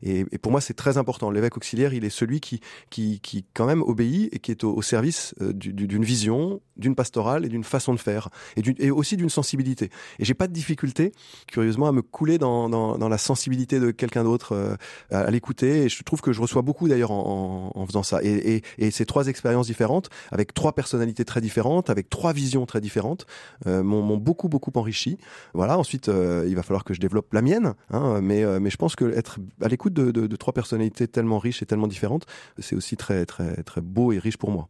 Et, 0.04 0.26
et, 0.32 0.38
pour 0.38 0.52
moi, 0.52 0.62
c'est 0.62 0.74
très 0.74 0.98
important. 0.98 1.32
L'évêque 1.32 1.58
auxiliaire, 1.58 1.94
il 1.94 2.06
est 2.06 2.10
celui 2.10 2.40
qui, 2.40 2.62
qui, 2.90 3.20
qui 3.20 3.46
quand 3.54 3.66
même 3.66 3.82
obéit 3.82 4.34
et 4.34 4.40
qui 4.40 4.52
est 4.52 4.64
au, 4.64 4.82
service 4.82 5.36
euh, 5.42 5.54
d'une 5.54 6.04
vision, 6.04 6.62
d'une 6.78 6.96
pastorale 6.96 7.46
et 7.46 7.50
d'une 7.50 7.64
façon 7.64 7.94
de 7.94 8.00
faire, 8.00 8.30
et, 8.56 8.92
aussi 8.92 9.18
d'une 9.18 9.30
sensibilité. 9.30 9.90
Et 10.18 10.26
j'ai 10.26 10.34
pas 10.34 10.48
de 10.48 10.54
difficulté, 10.54 11.12
curieusement, 11.48 11.88
à 11.88 11.92
me 11.92 12.02
couler 12.02 12.38
dans, 12.38 12.70
dans, 12.70 13.10
la 13.10 13.18
sensibilité 13.18 13.80
de 13.80 13.92
quelqu'un 13.92 14.24
d'autre, 14.24 14.54
euh, 14.54 14.76
à, 15.12 15.30
l'écouter. 15.32 15.84
Et 15.84 15.90
je 15.90 16.04
trouve 16.04 16.22
que 16.22 16.32
je 16.32 16.42
reçois 16.42 16.62
beaucoup 16.62 16.88
d'ailleurs 16.88 17.12
en, 17.12 17.86
faisant 17.86 18.04
ça. 18.04 18.20
Et, 18.24 18.62
et, 18.78 18.92
ces 18.92 19.06
trois 19.06 19.28
expériences 19.28 19.68
différentes, 19.68 20.10
avec 20.32 20.54
trois 20.54 20.74
personnalités 20.74 21.26
très 21.26 21.42
différentes, 21.42 21.90
avec 21.90 22.10
trois 22.10 22.34
visions 22.34 22.66
très 22.66 22.82
différentes, 22.82 23.26
euh, 23.68 23.84
m'ont 23.84 24.18
beaucoup 24.18 24.50
beaucoup 24.50 24.72
enrichi. 24.76 25.18
Voilà. 25.54 25.78
Ensuite, 25.78 26.10
euh, 26.10 26.46
il 26.48 26.56
va 26.56 26.64
falloir 26.64 26.79
que 26.84 26.94
je 26.94 27.00
développe 27.00 27.34
la 27.34 27.42
mienne, 27.42 27.74
hein, 27.92 28.22
mais, 28.22 28.44
euh, 28.44 28.60
mais 28.60 28.70
je 28.70 28.78
pense 28.78 28.96
que 28.96 29.06
être 29.16 29.40
à 29.62 29.68
l'écoute 29.68 29.94
de, 29.94 30.12
de, 30.12 30.36
trois 30.36 30.54
personnalités 30.54 31.08
tellement 31.08 31.40
riches 31.40 31.62
et 31.62 31.66
tellement 31.66 31.88
différentes, 31.88 32.26
c'est 32.60 32.76
aussi 32.76 32.98
très, 32.98 33.26
très, 33.26 33.64
très 33.64 33.81
beau 33.81 34.12
et 34.12 34.20
riche 34.20 34.38
pour 34.38 34.52
moi. 34.52 34.70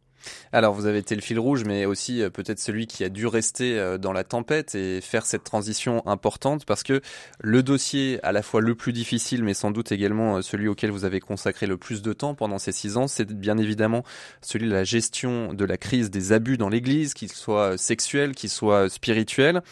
Alors 0.52 0.74
vous 0.74 0.86
avez 0.86 0.98
été 0.98 1.14
le 1.14 1.20
fil 1.20 1.38
rouge, 1.38 1.64
mais 1.64 1.86
aussi 1.86 2.22
euh, 2.22 2.30
peut-être 2.30 2.58
celui 2.58 2.86
qui 2.86 3.04
a 3.04 3.08
dû 3.08 3.26
rester 3.26 3.78
euh, 3.78 3.98
dans 3.98 4.12
la 4.12 4.24
tempête 4.24 4.74
et 4.74 5.00
faire 5.00 5.24
cette 5.24 5.44
transition 5.44 6.06
importante 6.06 6.64
parce 6.64 6.82
que 6.82 7.00
le 7.40 7.62
dossier 7.62 8.20
à 8.22 8.32
la 8.32 8.42
fois 8.42 8.60
le 8.60 8.74
plus 8.74 8.92
difficile, 8.92 9.44
mais 9.44 9.54
sans 9.54 9.70
doute 9.70 9.92
également 9.92 10.42
celui 10.42 10.68
auquel 10.68 10.90
vous 10.90 11.04
avez 11.04 11.20
consacré 11.20 11.66
le 11.66 11.76
plus 11.76 12.02
de 12.02 12.12
temps 12.12 12.34
pendant 12.34 12.58
ces 12.58 12.72
six 12.72 12.96
ans, 12.96 13.08
c'est 13.08 13.32
bien 13.32 13.56
évidemment 13.58 14.04
celui 14.42 14.66
de 14.66 14.72
la 14.72 14.84
gestion 14.84 15.54
de 15.54 15.64
la 15.64 15.76
crise 15.76 16.10
des 16.10 16.32
abus 16.32 16.58
dans 16.58 16.68
l'Église, 16.68 17.14
qu'ils 17.14 17.32
soient 17.32 17.78
sexuels, 17.78 18.34
qu'ils 18.34 18.50
soient 18.50 18.88
spirituels. 18.88 19.62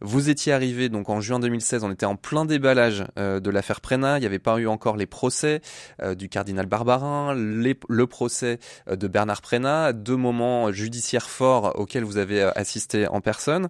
Vous 0.00 0.28
étiez 0.28 0.52
arrivé 0.52 0.88
donc 0.88 1.08
en 1.08 1.20
juin 1.20 1.40
2016, 1.40 1.84
on 1.84 1.90
était 1.90 2.06
en 2.06 2.16
plein 2.16 2.44
déballage 2.44 3.04
euh, 3.18 3.40
de 3.40 3.50
l'affaire 3.50 3.80
Prena, 3.80 4.18
il 4.18 4.20
n'y 4.20 4.26
avait 4.26 4.38
pas 4.38 4.58
eu 4.58 4.66
encore 4.66 4.96
les 4.96 5.06
procès 5.06 5.62
euh, 6.02 6.14
du 6.14 6.28
cardinal 6.28 6.66
Barbarin, 6.66 7.34
le 7.34 8.04
procès 8.04 8.58
euh, 8.88 8.96
de 8.96 9.08
Bernard 9.08 9.40
Prena, 9.40 9.94
deux 9.94 10.16
moments 10.16 10.70
judiciaires 10.70 11.30
forts 11.30 11.78
auxquels 11.78 12.04
vous 12.04 12.18
avez 12.18 12.42
assisté 12.42 13.08
en 13.08 13.22
personne. 13.22 13.68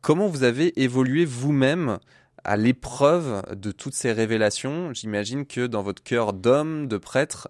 Comment 0.00 0.26
vous 0.26 0.42
avez 0.42 0.82
évolué 0.82 1.24
vous-même 1.24 1.98
à 2.42 2.56
l'épreuve 2.56 3.44
de 3.54 3.70
toutes 3.70 3.94
ces 3.94 4.10
révélations? 4.10 4.92
J'imagine 4.92 5.46
que 5.46 5.68
dans 5.68 5.82
votre 5.82 6.02
cœur 6.02 6.32
d'homme, 6.32 6.88
de 6.88 6.96
prêtre, 6.96 7.46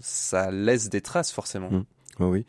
ça 0.00 0.50
laisse 0.50 0.88
des 0.88 1.02
traces 1.02 1.30
forcément. 1.30 1.70
Mmh. 1.70 1.84
Oui. 2.20 2.46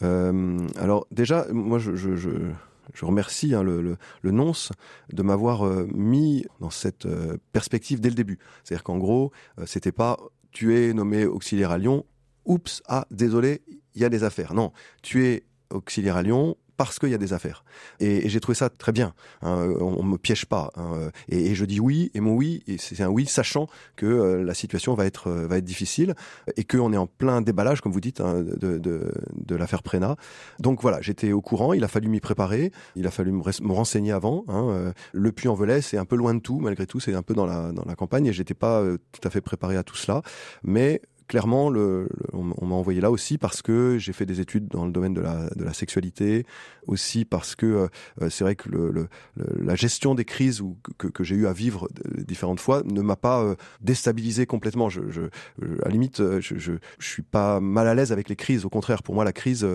Alors 0.00 1.08
déjà, 1.10 1.46
moi 1.50 1.80
je 1.80 2.52
je 2.94 3.04
remercie 3.04 3.54
hein, 3.54 3.62
le, 3.62 3.80
le, 4.22 4.30
nonce 4.30 4.72
de 5.12 5.22
m'avoir 5.22 5.66
euh, 5.66 5.86
mis 5.92 6.44
dans 6.60 6.70
cette 6.70 7.06
euh, 7.06 7.36
perspective 7.52 8.00
dès 8.00 8.08
le 8.08 8.14
début. 8.14 8.38
C'est-à-dire 8.64 8.84
qu'en 8.84 8.98
gros, 8.98 9.32
euh, 9.58 9.64
c'était 9.66 9.92
pas 9.92 10.18
tu 10.50 10.76
es 10.76 10.92
nommé 10.92 11.24
auxiliaire 11.24 11.70
à 11.70 11.78
Lyon, 11.78 12.04
oups, 12.44 12.82
ah 12.86 13.06
désolé, 13.10 13.62
il 13.94 14.02
y 14.02 14.04
a 14.04 14.10
des 14.10 14.22
affaires. 14.22 14.52
Non, 14.52 14.72
tu 15.00 15.26
es 15.26 15.44
auxiliaire 15.70 16.16
à 16.16 16.22
Lyon, 16.22 16.56
parce 16.88 16.98
qu'il 16.98 17.10
y 17.10 17.14
a 17.14 17.18
des 17.18 17.32
affaires. 17.32 17.64
Et, 18.00 18.28
j'ai 18.28 18.40
trouvé 18.40 18.56
ça 18.56 18.68
très 18.68 18.92
bien. 18.92 19.14
Hein, 19.42 19.74
on, 19.80 19.96
on 19.98 20.02
me 20.02 20.16
piège 20.18 20.46
pas. 20.46 20.70
Hein, 20.76 21.10
et, 21.28 21.54
je 21.54 21.64
dis 21.64 21.80
oui, 21.80 22.10
et 22.14 22.20
mon 22.20 22.34
oui, 22.34 22.62
c'est 22.78 23.00
un 23.02 23.08
oui 23.08 23.26
sachant 23.26 23.66
que 23.96 24.06
euh, 24.06 24.42
la 24.42 24.54
situation 24.54 24.94
va 24.94 25.06
être 25.06 25.28
euh, 25.28 25.46
va 25.46 25.58
être 25.58 25.64
difficile 25.64 26.14
et 26.56 26.64
qu'on 26.64 26.92
est 26.92 26.96
en 26.96 27.06
plein 27.06 27.40
déballage, 27.40 27.80
comme 27.80 27.92
vous 27.92 28.00
dites, 28.00 28.20
hein, 28.20 28.42
de, 28.42 29.56
l'affaire 29.56 29.82
Prena. 29.82 30.16
Donc 30.58 30.82
voilà, 30.82 31.00
j'étais 31.00 31.32
au 31.32 31.40
courant. 31.40 31.72
Il 31.72 31.84
a 31.84 31.88
fallu 31.88 32.08
m'y 32.08 32.20
préparer. 32.20 32.72
Il 32.96 33.06
a 33.06 33.10
fallu 33.10 33.32
me, 33.32 33.72
renseigner 33.72 34.12
avant. 34.12 34.44
Euh, 34.48 34.92
le 35.12 35.32
Puy-en-Velay, 35.32 35.82
c'est 35.82 35.98
un 35.98 36.04
peu 36.04 36.16
loin 36.16 36.34
de 36.34 36.40
tout, 36.40 36.58
malgré 36.58 36.86
tout. 36.86 37.00
C'est 37.00 37.14
un 37.14 37.22
peu 37.22 37.34
dans 37.34 37.46
la 37.46 37.72
dans 37.72 37.84
la 37.86 37.94
campagne 37.94 38.26
et 38.26 38.32
j'étais 38.32 38.54
pas 38.54 38.82
tout 39.12 39.26
à 39.26 39.30
fait 39.30 39.40
préparé 39.40 39.76
à 39.76 39.82
tout 39.82 39.96
cela. 39.96 40.22
Mais 40.62 41.02
clairement, 41.28 41.70
le, 41.70 42.08
on, 42.32 42.66
m'a 42.66 42.74
envoyé 42.74 43.00
là 43.00 43.10
aussi 43.10 43.38
parce 43.38 43.62
que 43.62 43.96
j'ai 43.98 44.12
fait 44.12 44.26
des 44.26 44.40
études 44.40 44.68
dans 44.68 44.84
le 44.84 44.92
domaine 44.92 45.14
de 45.14 45.20
la, 45.20 45.48
de 45.56 45.64
la 45.64 45.72
sexualité, 45.72 46.44
aussi 46.86 47.24
parce 47.24 47.54
que 47.54 47.88
euh, 48.20 48.30
c'est 48.30 48.44
vrai 48.44 48.54
que 48.54 48.68
le, 48.68 49.08
la 49.36 49.74
gestion 49.74 50.14
des 50.14 50.24
crises 50.24 50.60
ou 50.60 50.76
que, 50.98 51.06
que 51.06 51.24
j'ai 51.24 51.34
eu 51.34 51.46
à 51.46 51.52
vivre 51.52 51.88
différentes 52.26 52.60
fois 52.60 52.82
ne 52.84 53.00
m'a 53.00 53.16
pas 53.16 53.42
euh, 53.42 53.54
déstabilisé 53.80 54.46
complètement. 54.46 54.88
Je, 54.88 55.02
je, 55.10 55.22
à 55.82 55.86
la 55.86 55.90
limite, 55.90 56.20
euh, 56.20 56.40
je, 56.40 56.58
je, 56.58 56.72
je, 56.98 57.06
suis 57.06 57.22
pas 57.22 57.60
mal 57.60 57.86
à 57.88 57.94
l'aise 57.94 58.12
avec 58.12 58.28
les 58.28 58.36
crises. 58.36 58.64
Au 58.64 58.70
contraire, 58.70 59.02
pour 59.02 59.14
moi, 59.14 59.24
la 59.24 59.32
crise 59.32 59.66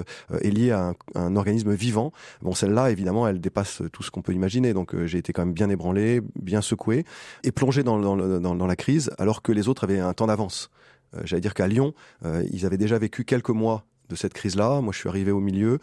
est 0.41 0.49
liée 0.49 0.71
à 0.71 0.89
un, 0.89 0.95
un 1.15 1.35
organisme 1.35 1.73
vivant. 1.73 2.11
Bon, 2.41 2.53
celle-là, 2.53 2.91
évidemment, 2.91 3.27
elle 3.27 3.39
dépasse 3.39 3.81
tout 3.91 4.03
ce 4.03 4.11
qu'on 4.11 4.21
peut 4.21 4.33
imaginer. 4.33 4.73
Donc, 4.73 4.95
j'ai 5.05 5.17
été 5.17 5.33
quand 5.33 5.45
même 5.45 5.53
bien 5.53 5.69
ébranlé, 5.69 6.21
bien 6.35 6.61
secoué 6.61 7.05
et 7.43 7.51
plongé 7.51 7.83
dans, 7.83 7.99
dans, 7.99 8.15
dans, 8.15 8.55
dans 8.55 8.67
la 8.67 8.75
crise, 8.75 9.11
alors 9.17 9.41
que 9.41 9.51
les 9.51 9.67
autres 9.67 9.83
avaient 9.83 9.99
un 9.99 10.13
temps 10.13 10.27
d'avance. 10.27 10.69
Euh, 11.15 11.21
j'allais 11.23 11.41
dire 11.41 11.53
qu'à 11.53 11.67
Lyon, 11.67 11.93
euh, 12.25 12.43
ils 12.51 12.65
avaient 12.65 12.77
déjà 12.77 12.97
vécu 12.97 13.25
quelques 13.25 13.49
mois 13.49 13.85
de 14.09 14.15
cette 14.15 14.33
crise-là. 14.33 14.81
Moi, 14.81 14.93
je 14.93 14.99
suis 14.99 15.09
arrivé 15.09 15.31
au 15.31 15.39
milieu. 15.39 15.79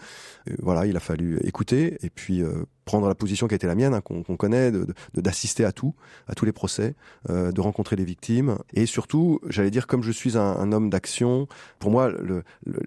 Euh, 0.49 0.54
voilà, 0.61 0.87
il 0.87 0.97
a 0.97 1.00
fallu 1.00 1.38
écouter 1.45 1.99
et 2.02 2.11
puis 2.11 2.43
prendre 2.84 3.08
la 3.08 3.14
position 3.14 3.48
qui 3.48 3.54
a 3.54 3.56
été 3.56 3.66
la 3.66 3.74
mienne, 3.74 3.94
hein, 3.94 4.00
qu'on 4.00 4.22
connaît, 4.36 4.72
d'assister 5.14 5.62
de, 5.62 5.68
à 5.68 5.72
tout, 5.72 5.94
à 6.28 6.34
tous 6.34 6.44
les 6.44 6.52
procès, 6.52 6.94
euh, 7.30 7.52
de 7.52 7.60
rencontrer 7.60 7.96
les 7.96 8.04
victimes, 8.04 8.58
et 8.72 8.86
surtout, 8.86 9.40
j'allais 9.48 9.70
dire, 9.70 9.86
comme 9.86 10.02
je 10.02 10.12
suis 10.12 10.36
un, 10.36 10.72
homme 10.72 10.90
d'action, 10.90 11.46
pour 11.78 11.90
moi, 11.90 12.10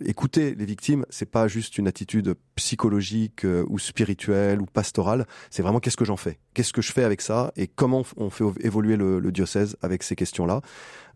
écouter 0.06 0.56
les 0.56 0.66
victimes, 0.66 1.06
c'est 1.10 1.30
pas 1.30 1.48
juste 1.48 1.78
une 1.78 1.88
attitude 1.88 2.36
psychologique 2.56 3.46
euh, 3.46 3.66
ou 3.70 3.80
spirituelle 3.80 4.62
ou 4.62 4.66
pastorale, 4.66 5.26
c'est 5.50 5.62
vraiment 5.62 5.80
qu'est-ce 5.80 5.98
que 5.98 6.06
j'en 6.06 6.18
fais, 6.18 6.40
qu'est-ce 6.54 6.74
que 6.74 6.82
je 6.82 6.92
fais 6.92 7.04
avec 7.04 7.22
ça, 7.22 7.52
et 7.56 7.68
comment 7.68 8.04
on 8.18 8.30
fait 8.30 8.46
évoluer 8.62 8.98
le, 8.98 9.32
diocèse 9.32 9.76
avec 9.82 10.04
ces 10.04 10.16
questions-là? 10.16 10.62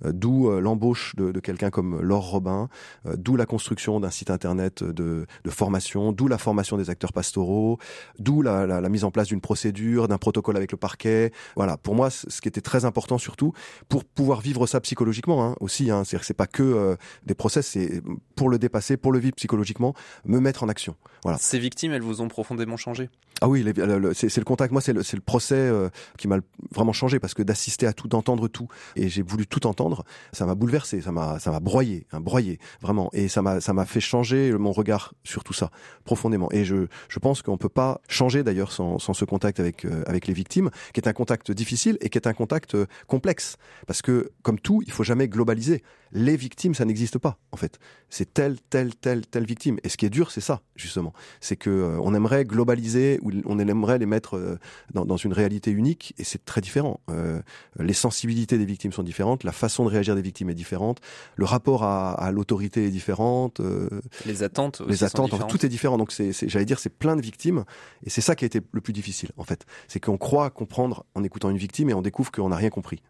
Euh, 0.06 0.12
d'où 0.14 0.50
l'embauche 0.60 1.16
de, 1.16 1.32
de 1.32 1.40
quelqu'un 1.40 1.70
comme 1.70 2.02
Laure 2.02 2.32
Robin, 2.32 2.70
d'où 3.06 3.36
la 3.36 3.46
construction 3.46 4.00
d'un 4.00 4.10
site 4.10 4.32
internet 4.32 4.84
de, 4.84 5.26
de 5.44 5.50
formation, 5.50 6.12
d'où 6.12 6.28
la 6.28 6.38
formation 6.38 6.78
des 6.78 6.90
acteurs 6.90 7.14
pastoraux, 7.14 7.78
d'où 8.20 8.42
la 8.42 8.66
la, 8.80 8.90
mise 8.90 9.04
en 9.04 9.12
place 9.12 9.28
d'une 9.28 9.42
procédure, 9.42 10.08
d'un 10.08 10.18
protocole 10.18 10.58
avec 10.58 10.72
le 10.72 10.78
parquet. 10.78 11.32
Voilà, 11.56 11.78
pour 11.78 11.96
moi, 11.96 12.10
ce 12.10 12.42
qui 12.42 12.48
était 12.48 12.62
très 12.62 12.86
important 12.86 13.18
surtout, 13.18 13.54
pour 13.90 14.06
pouvoir 14.06 14.42
vivre 14.42 14.68
ça 14.68 14.80
psychologiquement 14.82 15.44
hein, 15.44 15.56
aussi. 15.60 15.92
Hein, 15.92 16.04
c'est 16.06 16.34
pas 16.34 16.48
que 16.48 16.64
euh, 16.64 16.96
des 17.26 17.36
process, 17.36 17.68
c'est 17.68 18.02
pour 18.36 18.50
le 18.50 18.60
dépasser, 18.60 18.98
pour 18.98 19.12
le 19.12 19.20
vivre 19.20 19.36
psychologiquement, 19.36 19.94
me 20.26 20.40
mettre 20.40 20.64
en 20.64 20.70
action. 20.70 20.96
Voilà. 21.24 21.38
Ces 21.38 21.60
victimes, 21.60 21.92
elles 21.92 22.02
vous 22.02 22.22
ont 22.22 22.28
profondément 22.28 22.78
changé? 22.78 23.10
Ah 23.44 23.48
oui, 23.48 23.66
c'est 24.14 24.38
le 24.38 24.44
contact. 24.44 24.72
Moi, 24.72 24.82
c'est 24.82 24.94
le, 24.94 25.02
le, 25.02 25.20
procès 25.20 25.56
euh, 25.56 25.90
qui 26.20 26.28
m'a 26.28 26.38
vraiment 26.76 26.94
changé 26.94 27.18
parce 27.18 27.34
que 27.34 27.42
d'assister 27.42 27.88
à 27.88 27.94
tout, 27.94 28.08
d'entendre 28.08 28.48
tout, 28.48 28.68
et 28.96 29.10
j'ai 29.10 29.24
voulu 29.24 29.48
tout 29.48 29.66
entendre. 29.66 30.04
Ça 30.32 30.46
m'a 30.46 30.54
bouleversé, 30.54 31.02
ça 31.02 31.12
m'a, 31.12 31.40
ça 31.40 31.50
m'a 31.50 31.60
broyé, 31.60 32.06
hein, 32.12 32.20
broyé 32.20 32.60
vraiment, 32.82 33.10
et 33.14 33.28
ça 33.30 33.42
m'a, 33.42 33.60
ça 33.60 33.74
m'a 33.74 33.86
fait 33.86 34.00
changer 34.00 34.54
mon 34.54 34.72
regard 34.72 35.16
sur 35.24 35.44
tout 35.44 35.54
ça 35.54 35.72
profondément. 36.04 36.50
Et 36.52 36.66
je, 36.66 36.86
je 37.10 37.18
pense 37.18 37.42
qu'on 37.42 37.58
peut 37.58 37.68
pas 37.68 38.00
changer 38.08 38.44
d'ailleurs 38.44 38.61
sans, 38.70 39.00
sans 39.00 39.14
ce 39.14 39.26
contact 39.26 39.60
avec 39.60 39.86
euh, 39.86 40.04
avec 40.06 40.28
les 40.28 40.34
victimes, 40.34 40.70
qui 40.94 41.00
est 41.00 41.08
un 41.08 41.14
contact 41.14 41.52
difficile 41.52 41.98
et 42.02 42.10
qui 42.10 42.18
est 42.18 42.28
un 42.28 42.34
contact 42.34 42.76
euh, 42.76 42.86
complexe, 43.08 43.58
parce 43.88 44.02
que 44.02 44.32
comme 44.44 44.60
tout, 44.60 44.84
il 44.86 44.92
faut 44.92 45.04
jamais 45.04 45.28
globaliser. 45.28 45.84
Les 46.12 46.36
victimes, 46.36 46.76
ça 46.76 46.84
n'existe 46.84 47.18
pas 47.18 47.38
en 47.54 47.58
fait. 47.58 47.80
C'est 48.10 48.34
telle, 48.34 48.58
telle, 48.70 48.94
telle, 48.96 49.26
telle 49.26 49.46
victime. 49.46 49.78
Et 49.84 49.90
ce 49.90 49.96
qui 49.96 50.06
est 50.06 50.10
dur, 50.10 50.30
c'est 50.30 50.42
ça 50.42 50.62
justement, 50.76 51.14
c'est 51.40 51.56
que 51.56 51.98
on 52.02 52.14
aimerait 52.14 52.44
globaliser 52.44 53.20
ou 53.22 53.32
on 53.46 53.60
aimerait 53.60 53.98
les 53.98 54.06
mettre 54.06 54.38
euh, 54.38 54.58
dans, 54.94 55.18
une 55.18 55.34
réalité 55.34 55.72
unique 55.72 56.14
et 56.18 56.24
c'est 56.24 56.44
très 56.44 56.62
différent. 56.62 57.00
Euh, 57.10 57.42
les 57.80 57.94
sensibilités 57.94 58.58
des 58.58 58.66
victimes 58.66 58.92
sont 58.92 59.04
différentes, 59.04 59.44
la 59.44 59.52
façon 59.52 59.86
de 59.86 59.90
réagir 59.90 60.16
des 60.16 60.22
victimes 60.22 60.50
est 60.50 60.56
différente, 60.56 61.00
le 61.36 61.46
rapport 61.46 61.84
à, 61.84 62.32
l'autorité 62.32 62.86
est 62.86 62.90
différente, 62.90 63.60
euh, 63.60 63.88
les 64.26 64.44
attentes, 64.44 64.82
les 64.88 65.04
attentes, 65.04 65.48
tout 65.48 65.66
est 65.66 65.70
différent. 65.70 65.98
Donc 65.98 66.12
c'est, 66.12 66.32
j'allais 66.48 66.66
dire, 66.66 66.80
c'est 66.80 66.90
plein 66.90 67.16
de 67.16 67.22
victimes 67.22 67.64
et 68.04 68.10
c'est 68.10 68.22
ça 68.22 68.36
qui 68.36 68.44
a 68.44 68.48
été 68.56 68.62
le 68.72 68.82
plus 68.82 68.94
difficile 68.94 69.32
en 69.38 69.44
fait, 69.44 69.66
c'est 69.88 70.00
qu'on 70.00 70.18
croit 70.18 70.50
comprendre 70.50 71.06
en 71.16 71.24
écoutant 71.24 71.50
une 71.50 71.58
victime 71.58 71.90
et 71.90 71.94
on 71.94 72.02
découvre 72.02 72.32
qu'on 72.32 72.50
n'a 72.50 72.56
rien 72.56 72.70
compris. 72.70 73.02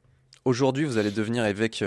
Aujourd'hui, 0.46 0.86
vous 0.86 0.98
allez 0.98 1.12
devenir 1.12 1.46
évêque 1.46 1.84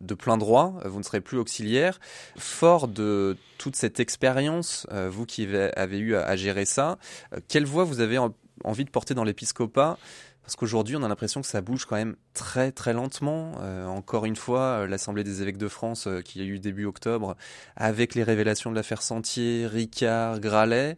de 0.00 0.14
plein 0.14 0.38
droit, 0.38 0.74
vous 0.84 0.98
ne 0.98 1.04
serez 1.04 1.20
plus 1.20 1.38
auxiliaire. 1.38 2.00
Fort 2.36 2.88
de 2.88 3.36
toute 3.58 3.76
cette 3.76 4.00
expérience, 4.00 4.86
euh, 4.92 5.08
vous 5.10 5.26
qui 5.26 5.46
avez 5.54 5.98
eu 5.98 6.16
à, 6.16 6.36
gérer 6.36 6.64
ça, 6.64 6.98
euh, 7.34 7.40
quelle 7.48 7.66
voix 7.66 7.84
vous 7.84 8.00
avez 8.00 8.18
envie 8.64 8.84
de 8.84 8.90
porter 8.90 9.14
dans 9.14 9.24
l'épiscopat? 9.24 9.98
Parce 10.42 10.56
qu'aujourd'hui, 10.56 10.96
on 10.96 11.02
a 11.04 11.08
l'impression 11.08 11.42
que 11.42 11.46
ça 11.46 11.60
bouge 11.60 11.84
quand 11.84 11.96
même 11.96 12.16
très 12.34 12.72
très 12.72 12.92
lentement. 12.92 13.52
Euh, 13.60 13.86
encore 13.86 14.24
une 14.24 14.36
fois, 14.36 14.86
l'Assemblée 14.86 15.22
des 15.22 15.42
évêques 15.42 15.58
de 15.58 15.68
France 15.68 16.08
qui 16.24 16.40
a 16.40 16.44
eu 16.44 16.58
début 16.58 16.86
octobre, 16.86 17.36
avec 17.76 18.14
les 18.14 18.24
révélations 18.24 18.70
de 18.70 18.74
l'affaire 18.74 19.02
Sentier, 19.02 19.66
Ricard, 19.66 20.40
Gralet, 20.40 20.96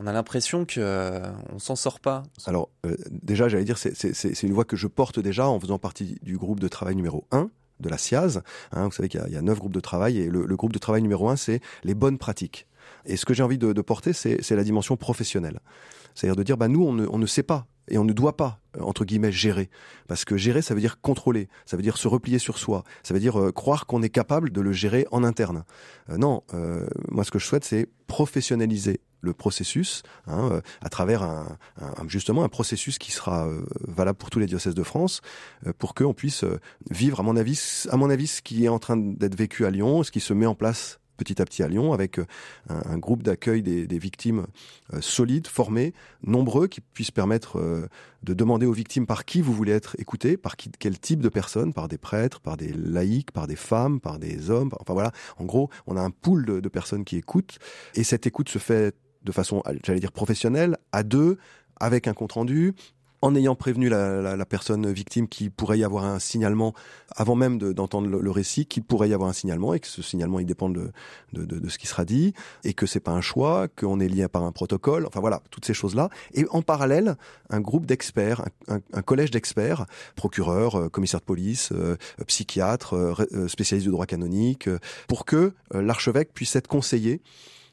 on 0.00 0.06
a 0.06 0.12
l'impression 0.12 0.64
que 0.64 1.20
on 1.52 1.58
s'en 1.58 1.76
sort 1.76 2.00
pas. 2.00 2.22
Alors 2.46 2.70
déjà, 3.10 3.48
j'allais 3.48 3.64
dire, 3.64 3.78
c'est 3.78 4.42
une 4.42 4.52
voix 4.52 4.64
que 4.64 4.76
je 4.76 4.86
porte 4.86 5.20
déjà 5.20 5.46
en 5.46 5.60
faisant 5.60 5.78
partie 5.78 6.16
du 6.22 6.38
groupe 6.38 6.58
de 6.58 6.68
travail 6.68 6.96
numéro 6.96 7.26
1 7.30 7.50
de 7.80 7.88
la 7.88 7.98
SIAZ. 7.98 8.42
Hein, 8.72 8.84
vous 8.86 8.92
savez 8.92 9.08
qu'il 9.08 9.20
y, 9.28 9.36
a 9.36 9.42
neuf 9.42 9.58
groupes 9.58 9.74
de 9.74 9.80
travail 9.80 10.18
et 10.18 10.28
le, 10.28 10.56
groupe 10.56 10.72
de 10.72 10.78
travail 10.78 11.02
numéro 11.02 11.28
un, 11.28 11.36
c'est 11.36 11.60
les 11.84 11.94
bonnes 11.94 12.18
pratiques. 12.18 12.66
Et 13.04 13.16
ce 13.16 13.24
que 13.24 13.34
j'ai 13.34 13.42
envie 13.42 13.58
de, 13.58 13.72
porter, 13.82 14.12
c'est 14.12 14.50
la 14.50 14.64
dimension 14.64 14.96
professionnelle. 14.96 15.60
C'est-à-dire 16.14 16.36
de 16.36 16.42
dire, 16.42 16.56
bah, 16.56 16.68
nous, 16.68 16.84
on 16.84 16.92
ne, 16.92 17.06
on 17.06 17.18
ne 17.18 17.26
sait 17.26 17.42
pas 17.42 17.66
et 17.90 17.98
on 17.98 18.04
ne 18.04 18.12
doit 18.12 18.36
pas 18.36 18.60
euh, 18.76 18.82
entre 18.82 19.04
guillemets 19.04 19.32
gérer 19.32 19.68
parce 20.06 20.24
que 20.24 20.36
gérer 20.36 20.62
ça 20.62 20.74
veut 20.74 20.80
dire 20.80 21.00
contrôler 21.00 21.48
ça 21.66 21.76
veut 21.76 21.82
dire 21.82 21.96
se 21.96 22.08
replier 22.08 22.38
sur 22.38 22.56
soi 22.56 22.84
ça 23.02 23.12
veut 23.12 23.20
dire 23.20 23.38
euh, 23.38 23.52
croire 23.52 23.86
qu'on 23.86 24.02
est 24.02 24.10
capable 24.10 24.50
de 24.50 24.60
le 24.60 24.72
gérer 24.72 25.06
en 25.10 25.24
interne 25.24 25.64
euh, 26.08 26.16
non 26.16 26.42
moi 27.10 27.24
ce 27.24 27.30
que 27.30 27.38
je 27.38 27.46
souhaite 27.46 27.64
c'est 27.64 27.88
professionnaliser 28.06 29.00
le 29.20 29.32
processus 29.32 30.02
hein, 30.26 30.60
à 30.82 30.88
travers 30.88 31.22
un, 31.22 31.46
justement 32.06 32.44
un 32.44 32.48
processus 32.48 32.98
qui 32.98 33.12
sera 33.12 33.48
valable 33.86 34.18
pour 34.18 34.30
tous 34.30 34.38
les 34.38 34.46
diocèses 34.46 34.74
de 34.74 34.82
France 34.82 35.20
pour 35.78 35.94
qu'on 35.94 36.14
puisse 36.14 36.44
vivre 36.90 37.20
à 37.20 37.22
mon 37.22 37.36
avis 37.36 37.86
à 37.90 37.96
mon 37.96 38.10
avis 38.10 38.26
ce 38.26 38.42
qui 38.42 38.64
est 38.64 38.68
en 38.68 38.78
train 38.78 38.96
d'être 38.96 39.36
vécu 39.36 39.66
à 39.66 39.70
Lyon 39.70 40.02
ce 40.02 40.10
qui 40.10 40.20
se 40.20 40.32
met 40.32 40.46
en 40.46 40.54
place 40.54 41.00
petit 41.20 41.42
à 41.42 41.44
petit 41.44 41.62
à 41.62 41.68
Lyon 41.68 41.92
avec 41.92 42.18
euh, 42.18 42.24
un, 42.68 42.96
groupe 42.96 43.22
d'accueil 43.22 43.62
des, 43.62 43.98
victimes 43.98 44.46
euh, 44.94 45.02
solides, 45.02 45.46
formés, 45.46 45.92
nombreux, 46.22 46.66
qui 46.66 46.80
puissent 46.80 47.10
permettre 47.10 47.58
euh, 47.58 47.86
de 48.22 48.32
demander 48.32 48.64
aux 48.64 48.72
victimes 48.72 49.06
par 49.06 49.26
qui 49.26 49.42
vous 49.42 49.52
voulez 49.52 49.72
être 49.72 49.96
écouté, 49.98 50.38
par 50.38 50.56
qui, 50.56 50.70
quel 50.78 50.98
type 50.98 51.20
de 51.20 51.28
personnes, 51.28 51.74
par 51.74 51.88
des 51.88 51.98
prêtres, 51.98 52.40
par 52.40 52.56
des 52.56 52.72
laïcs, 52.72 53.32
par 53.32 53.46
des 53.46 53.56
femmes, 53.56 54.00
par 54.00 54.18
des 54.18 54.48
hommes. 54.48 54.70
Enfin 54.80 54.94
voilà, 54.94 55.12
en 55.36 55.44
gros, 55.44 55.68
on 55.86 55.96
a 55.98 56.00
un 56.00 56.10
pool 56.10 56.46
de, 56.46 56.60
de 56.60 56.68
personnes 56.70 57.04
qui 57.04 57.16
écoutent 57.16 57.58
et 57.94 58.02
cette 58.02 58.26
écoute 58.26 58.48
se 58.48 58.58
fait 58.58 58.94
de 59.22 59.32
façon, 59.32 59.62
j'allais 59.84 60.00
dire 60.00 60.12
professionnelle, 60.12 60.76
à 60.92 61.02
deux, 61.02 61.38
avec 61.78 62.08
un 62.08 62.14
compte 62.14 62.32
rendu, 62.32 62.74
en 63.22 63.34
ayant 63.34 63.54
prévenu 63.54 63.88
la, 63.88 64.44
personne 64.46 64.90
victime 64.90 65.28
qu'il 65.28 65.50
pourrait 65.50 65.78
y 65.78 65.84
avoir 65.84 66.04
un 66.04 66.18
signalement 66.18 66.74
avant 67.14 67.34
même 67.34 67.58
d'entendre 67.58 68.08
le, 68.08 68.30
récit, 68.30 68.66
qu'il 68.66 68.82
pourrait 68.82 69.10
y 69.10 69.14
avoir 69.14 69.28
un 69.28 69.32
signalement 69.32 69.74
et 69.74 69.80
que 69.80 69.86
ce 69.86 70.02
signalement 70.02 70.40
il 70.40 70.46
dépend 70.46 70.70
de, 70.70 70.90
ce 71.34 71.78
qui 71.78 71.86
sera 71.86 72.04
dit 72.04 72.32
et 72.64 72.74
que 72.74 72.86
c'est 72.86 73.00
pas 73.00 73.12
un 73.12 73.20
choix, 73.20 73.68
qu'on 73.68 74.00
est 74.00 74.08
lié 74.08 74.26
par 74.28 74.44
un 74.44 74.52
protocole, 74.52 75.06
enfin 75.06 75.20
voilà 75.20 75.42
toutes 75.50 75.64
ces 75.64 75.74
choses 75.74 75.94
là. 75.94 76.08
Et 76.34 76.46
en 76.50 76.62
parallèle, 76.62 77.16
un 77.50 77.60
groupe 77.60 77.86
d'experts, 77.86 78.44
un, 78.68 79.02
collège 79.02 79.30
d'experts, 79.30 79.86
procureurs, 80.16 80.76
euh, 80.76 80.88
commissaires 80.88 81.20
de 81.20 81.24
police, 81.24 81.70
euh, 81.72 81.96
psychiatres, 82.26 82.94
euh, 82.94 83.48
spécialistes 83.48 83.86
du 83.86 83.92
droit 83.92 84.06
canonique, 84.06 84.68
pour 85.08 85.24
que 85.24 85.52
l'archevêque 85.72 86.32
puisse 86.32 86.56
être 86.56 86.68
conseillé 86.68 87.20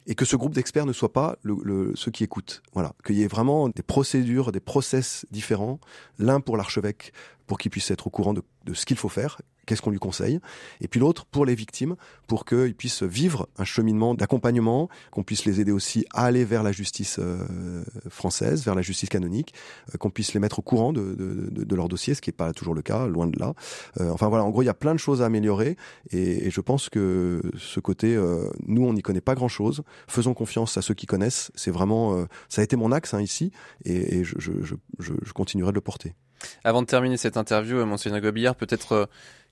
et 0.07 0.15
que 0.15 0.25
ce 0.25 0.35
groupe 0.35 0.53
d'experts 0.53 0.85
ne 0.85 0.93
soit 0.93 1.13
pas 1.13 1.37
le, 1.43 1.57
le, 1.63 1.91
ceux 1.95 2.11
qui 2.11 2.23
écoutent. 2.23 2.63
Voilà, 2.73 2.93
qu'il 3.05 3.15
y 3.15 3.23
ait 3.23 3.27
vraiment 3.27 3.69
des 3.69 3.83
procédures, 3.83 4.51
des 4.51 4.61
process 4.61 5.25
différents, 5.31 5.79
l'un 6.17 6.39
pour 6.39 6.57
l'archevêque, 6.57 7.11
pour 7.45 7.57
qu'il 7.57 7.71
puisse 7.71 7.91
être 7.91 8.07
au 8.07 8.09
courant 8.09 8.33
de, 8.33 8.41
de 8.67 8.73
ce 8.73 8.85
qu'il 8.85 8.97
faut 8.97 9.09
faire, 9.09 9.37
qu'est-ce 9.67 9.81
qu'on 9.81 9.91
lui 9.91 9.99
conseille, 9.99 10.39
et 10.81 10.87
puis 10.87 10.99
l'autre 10.99 11.25
pour 11.25 11.45
les 11.45 11.53
victimes, 11.53 11.95
pour 12.25 12.45
qu'ils 12.45 12.73
puissent 12.75 13.03
vivre 13.03 13.47
un 13.57 13.65
cheminement 13.65 14.15
d'accompagnement, 14.15 14.89
qu'on 15.11 15.23
puisse 15.23 15.45
les 15.45 15.61
aider 15.61 15.71
aussi 15.71 16.05
à 16.13 16.25
aller 16.25 16.45
vers 16.45 16.63
la 16.63 16.71
justice 16.71 17.17
euh, 17.19 17.83
française, 18.09 18.63
vers 18.63 18.75
la 18.75 18.81
justice 18.81 19.09
canonique, 19.09 19.53
euh, 19.93 19.97
qu'on 19.97 20.09
puisse 20.09 20.33
les 20.33 20.39
mettre 20.39 20.59
au 20.59 20.61
courant 20.61 20.93
de, 20.93 21.13
de, 21.13 21.63
de, 21.63 21.75
leur 21.75 21.89
dossier, 21.89 22.13
ce 22.13 22.21
qui 22.21 22.29
n'est 22.29 22.35
pas 22.35 22.53
toujours 22.53 22.73
le 22.73 22.81
cas, 22.81 23.07
loin 23.07 23.27
de 23.27 23.37
là. 23.39 23.53
Euh, 23.99 24.09
enfin 24.11 24.29
voilà, 24.29 24.45
en 24.45 24.49
gros, 24.49 24.63
il 24.63 24.65
y 24.65 24.69
a 24.69 24.73
plein 24.73 24.93
de 24.93 24.99
choses 24.99 25.21
à 25.21 25.25
améliorer, 25.25 25.77
et, 26.11 26.47
et 26.47 26.49
je 26.49 26.61
pense 26.61 26.89
que 26.89 27.41
ce 27.57 27.79
côté, 27.79 28.17
nous, 28.65 28.85
on 28.85 28.93
n'y 28.93 29.01
connaît 29.01 29.21
pas 29.21 29.35
grand-chose, 29.35 29.83
faisons 30.07 30.33
confiance 30.33 30.77
à 30.77 30.81
ceux 30.81 30.93
qui 30.93 31.05
connaissent, 31.05 31.51
c'est 31.55 31.71
vraiment, 31.71 32.25
ça 32.49 32.61
a 32.61 32.63
été 32.63 32.75
mon 32.75 32.91
axe 32.91 33.13
hein, 33.13 33.21
ici, 33.21 33.51
et, 33.83 34.17
et 34.17 34.23
je, 34.23 34.35
je, 34.39 34.51
je, 34.63 34.75
je 34.99 35.33
continuerai 35.33 35.71
de 35.71 35.75
le 35.75 35.81
porter. 35.81 36.15
Avant 36.63 36.81
de 36.81 36.87
terminer 36.87 37.17
cette 37.17 37.37
interview, 37.37 37.85
Monseigneur 37.85 38.21
Gobillard, 38.21 38.55
peut-être 38.55 39.09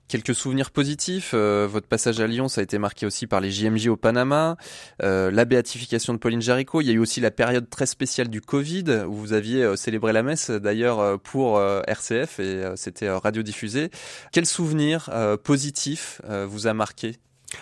Quelques 0.08 0.36
souvenirs 0.36 0.70
positifs. 0.70 1.32
Euh, 1.34 1.68
votre 1.68 1.88
passage 1.88 2.20
à 2.20 2.28
Lyon, 2.28 2.48
ça 2.48 2.62
a 2.62 2.64
été 2.64 2.78
marqué 2.78 3.08
aussi 3.08 3.26
par 3.26 3.42
les 3.42 3.50
JMJ 3.50 3.88
au 3.88 3.98
Panama, 3.98 4.56
euh, 5.02 5.32
la 5.32 5.46
béatification 5.46 6.14
de 6.14 6.20
Pauline 6.20 6.44
Jaricot. 6.44 6.82
Il 6.82 6.88
y 6.88 6.92
a 6.92 6.94
eu 6.94 7.00
aussi 7.00 7.22
la 7.22 7.32
période 7.32 7.68
très 7.72 7.88
spéciale 7.88 8.28
du 8.28 8.40
Covid 8.40 9.06
où 9.08 9.14
vous 9.16 9.34
aviez 9.34 9.64
euh, 9.64 9.76
célébré 9.76 10.14
la 10.14 10.22
messe 10.22 10.52
d'ailleurs 10.52 11.20
pour 11.22 11.60
RCF 11.60 12.40
et 12.40 12.64
c'était 12.76 13.10
radiodiffusé. 13.10 13.90
Quel 14.32 14.46
souvenir 14.46 15.10
positif 15.44 16.22
vous 16.48 16.68
a 16.68 16.74
marqué? 16.74 17.16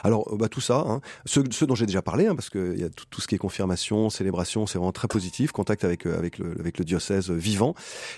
Alors, 0.03 0.35
bah, 0.37 0.49
tout 0.49 0.61
ça, 0.61 0.83
hein. 0.87 1.01
ceux, 1.25 1.43
dont 1.43 1.75
j'ai 1.75 1.85
déjà 1.85 2.01
parlé, 2.01 2.27
hein, 2.27 2.35
parce 2.35 2.49
qu'il 2.49 2.79
y 2.79 2.83
a 2.83 2.89
tout, 2.89 3.21
ce 3.21 3.27
qui 3.27 3.35
est 3.35 3.37
confirmation, 3.37 4.09
célébration, 4.09 4.65
c'est 4.67 4.77
vraiment 4.77 4.91
très 4.91 5.07
positif, 5.07 5.51
contact 5.51 5.83
avec, 5.83 6.05
euh, 6.05 6.17
avec, 6.17 6.37
le, 6.37 6.55
avec 6.59 6.77
le 6.77 6.85
diocèse 6.85 7.29
vivant. 7.31 7.75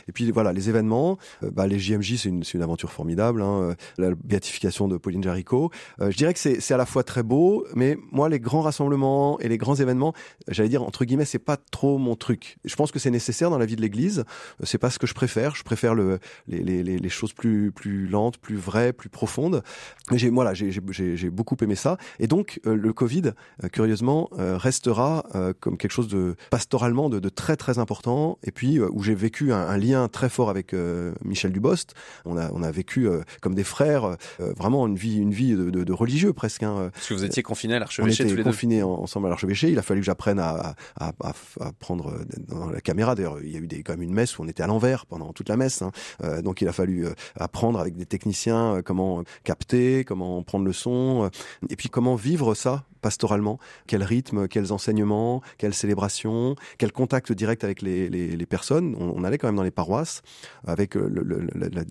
Et 0.08 0.12
puis 0.12 0.30
voilà, 0.32 0.54
les 0.54 0.70
événements, 0.70 1.18
euh, 1.44 1.52
bah, 1.52 1.68
les 1.68 1.80
JMJ, 1.80 2.18
c'est 2.18 2.30
une, 2.30 2.44
une 2.54 2.62
aventure 2.62 2.92
formidable, 2.92 3.42
hein, 3.42 3.62
euh, 3.62 3.76
la 3.98 4.16
béatification 4.16 4.88
de 4.88 4.98
Pauline 4.98 5.24
Jaricot. 5.24 5.72
je 6.00 6.16
dirais 6.16 6.34
que 6.34 6.40
c'est 6.40 6.74
à 6.74 6.78
la 6.78 6.86
fois 6.86 7.04
très 7.04 7.24
beau, 7.24 7.66
mais 7.76 7.98
moi, 8.12 8.30
les 8.30 8.40
grands 8.40 8.62
rassemblements 8.62 9.40
et 9.40 9.48
les 9.48 9.58
grands 9.58 9.76
événements, 9.76 10.14
j'allais 10.48 10.70
dire, 10.70 10.84
entre 10.84 11.06
guillemets, 11.06 11.26
c'est 11.26 11.40
pas 11.40 11.58
trop 11.58 11.98
mon 11.98 12.16
truc. 12.16 12.58
Je 12.66 12.76
pense 12.76 12.92
que 12.92 13.00
c'est 13.00 13.12
nécessaire 13.12 13.50
dans 13.50 13.58
la 13.58 13.66
vie 13.66 13.76
de 13.76 13.82
l'Église, 13.82 14.24
c'est 14.64 14.78
pas 14.78 14.90
ce 14.90 15.00
que 15.00 15.08
je 15.08 15.14
préfère, 15.14 15.56
je 15.56 15.64
préfère 15.64 15.96
le, 15.96 16.20
les, 16.48 16.62
les, 16.62 16.84
les 16.84 17.10
choses 17.10 17.34
plus, 17.34 17.72
plus 17.72 18.08
lentes, 18.08 18.38
plus 18.38 18.56
vraies, 18.56 18.94
plus 18.94 19.10
profondes. 19.10 19.64
Mais 20.12 20.18
j'ai 20.18 20.30
voilà, 20.36 20.54
j'ai 20.54 21.30
beaucoup 21.30 21.56
aimé 21.66 21.76
ça. 21.76 21.98
Et 22.20 22.28
donc, 22.28 22.60
euh, 22.66 22.76
le 22.76 22.94
Covid, 22.94 23.34
euh, 23.64 23.68
curieusement, 23.68 24.30
euh, 24.40 24.58
restera 24.58 25.26
comme 25.60 25.78
quelque 25.78 25.92
chose 25.92 26.08
de 26.08 26.36
pastoralement 26.50 27.10
de, 27.10 27.20
de 27.20 27.30
très 27.30 27.56
très 27.56 27.80
important. 27.80 28.38
Et 28.44 28.52
puis, 28.52 28.80
où 28.80 29.04
j'ai 29.04 29.16
vécu 29.16 29.52
un, 29.52 29.58
un, 29.58 29.78
lien 29.78 30.08
très 30.08 30.30
fort 30.30 30.50
avec 30.50 30.74
Michel 31.24 31.52
Dubost. 31.52 31.94
On 32.26 32.38
a, 32.38 32.52
on 32.52 32.64
a 32.64 32.72
vécu 32.72 33.10
comme 33.42 33.56
des 33.56 33.64
frères, 33.64 34.16
vraiment 34.40 34.88
une 34.88 34.96
vie, 34.96 35.18
une 35.18 35.34
vie 35.34 35.56
de, 35.56 35.70
de, 35.70 35.84
de 35.84 35.94
religieux 35.94 36.32
presque. 36.32 36.64
Hein. 36.64 36.92
Parce 36.94 37.08
que 37.08 37.14
vous 37.14 37.24
étiez 37.24 37.44
confinés 37.44 37.76
à 37.76 37.80
l'archevêché 37.80 38.26
tous 38.26 38.36
les 38.36 38.44
confinés 38.44 38.84
ensemble 38.84 39.28
à 39.28 39.30
l'archevêché. 39.30 39.70
Il 39.72 39.80
a 39.80 39.82
fallu 39.82 40.02
que 40.02 40.06
j'apprenne 40.06 40.40
à, 40.40 40.76
à, 40.96 41.14
à, 41.22 41.34
à, 41.60 41.72
prendre 41.74 42.14
dans 42.48 42.70
la 42.70 42.82
caméra. 42.82 43.16
D'ailleurs, 43.16 43.40
il 43.44 43.52
y 43.52 43.58
a 43.58 43.60
eu 43.60 43.68
des, 43.68 43.84
quand 43.84 43.94
même 43.94 44.04
une 44.04 44.14
messe 44.14 44.38
où 44.38 44.44
on 44.44 44.48
était 44.48 44.64
à 44.64 44.68
l'envers 44.68 45.06
pendant 45.06 45.34
toute 45.34 45.50
la 45.50 45.58
messe. 45.58 45.82
Hein. 45.82 45.92
donc, 46.44 46.62
il 46.62 46.68
a 46.68 46.74
fallu 46.74 47.08
apprendre 47.36 47.80
avec 47.80 47.96
des 47.96 48.06
techniciens 48.06 48.82
comment 48.86 49.24
capter, 49.44 50.04
comment 50.04 50.44
prendre 50.44 50.66
le 50.66 50.74
son. 50.74 51.30
Et 51.70 51.76
puis 51.76 51.90
comment 51.90 52.16
vivre 52.16 52.54
ça 52.56 52.86
pastoralement, 53.06 53.60
quel 53.86 54.02
rythme, 54.02 54.48
quels 54.48 54.74
enseignements, 54.74 55.44
quelles 55.60 55.76
célébrations, 55.76 56.56
quel 56.80 56.92
contact 56.92 57.32
direct 57.32 57.64
avec 57.64 57.84
les, 57.84 58.46
personnes. 58.50 58.96
On, 59.00 59.24
allait 59.24 59.38
quand 59.38 59.48
même 59.48 59.58
dans 59.58 59.62
les 59.62 59.70
paroisses 59.70 60.24
avec 60.66 60.98
euh, 60.98 61.08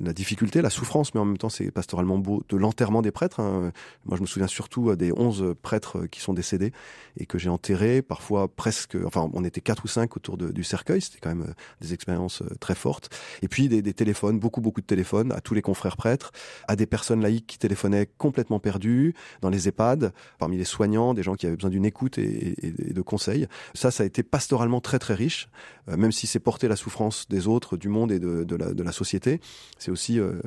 la, 0.00 0.12
difficulté, 0.12 0.60
la 0.60 0.70
souffrance, 0.70 1.14
mais 1.14 1.20
en 1.20 1.24
même 1.24 1.38
temps 1.38 1.50
c'est 1.50 1.70
pastoralement 1.70 2.18
beau, 2.18 2.42
de 2.48 2.56
l'enterrement 2.56 3.00
des 3.00 3.12
prêtres. 3.12 3.38
Hein. 3.38 3.70
Moi 4.06 4.16
je 4.16 4.22
me 4.22 4.26
souviens 4.26 4.48
surtout 4.48 4.90
euh, 4.90 4.96
des 4.96 5.12
onze 5.12 5.54
prêtres 5.62 6.06
qui 6.06 6.18
sont 6.18 6.34
décédés 6.34 6.72
et 7.16 7.26
que 7.26 7.38
j'ai 7.38 7.48
enterrés, 7.48 8.02
parfois 8.02 8.48
presque, 8.48 8.96
enfin 9.06 9.30
on 9.34 9.44
était 9.44 9.60
quatre 9.60 9.84
ou 9.84 9.88
cinq 9.88 10.16
autour 10.16 10.36
de, 10.36 10.50
du 10.50 10.64
cercueil, 10.64 11.00
c'était 11.00 11.20
quand 11.20 11.28
même 11.28 11.46
euh, 11.48 11.54
des 11.80 11.94
expériences 11.94 12.42
très 12.58 12.74
fortes. 12.74 13.08
Et 13.42 13.46
puis 13.46 13.68
des, 13.68 13.82
des, 13.82 13.94
téléphones, 13.94 14.40
beaucoup 14.40 14.60
beaucoup 14.60 14.80
de 14.80 14.86
téléphones 14.86 15.30
à 15.30 15.40
tous 15.40 15.54
les 15.54 15.62
confrères 15.62 15.96
prêtres, 15.96 16.32
à 16.66 16.74
des 16.74 16.86
personnes 16.86 17.20
laïques 17.20 17.46
qui 17.46 17.58
téléphonaient 17.58 18.08
complètement 18.18 18.58
perdues, 18.58 19.14
dans 19.42 19.50
les 19.50 19.68
EHPAD, 19.68 20.12
parmi 20.40 20.56
les 20.56 20.64
soignants 20.64 21.03
des 21.12 21.22
gens 21.22 21.34
qui 21.34 21.46
avaient 21.46 21.56
besoin 21.56 21.70
d'une 21.70 21.84
écoute 21.84 22.16
et, 22.16 22.54
de 22.62 23.02
conseils. 23.02 23.46
Ça, 23.74 23.90
ça 23.90 24.04
a 24.04 24.06
été 24.06 24.22
pastoralement 24.22 24.80
très 24.80 24.98
très 24.98 25.14
riche, 25.14 25.48
euh, 25.88 25.96
même 25.96 26.12
si 26.12 26.26
c'est 26.26 26.38
porter 26.38 26.68
la 26.68 26.76
souffrance 26.76 27.28
des 27.28 27.46
autres, 27.46 27.76
du 27.76 27.88
monde 27.88 28.12
et 28.12 28.18
de, 28.18 28.82
la, 28.82 28.92
société. 28.92 29.40
C'est 29.78 29.90
aussi, 29.90 30.18
euh, 30.18 30.40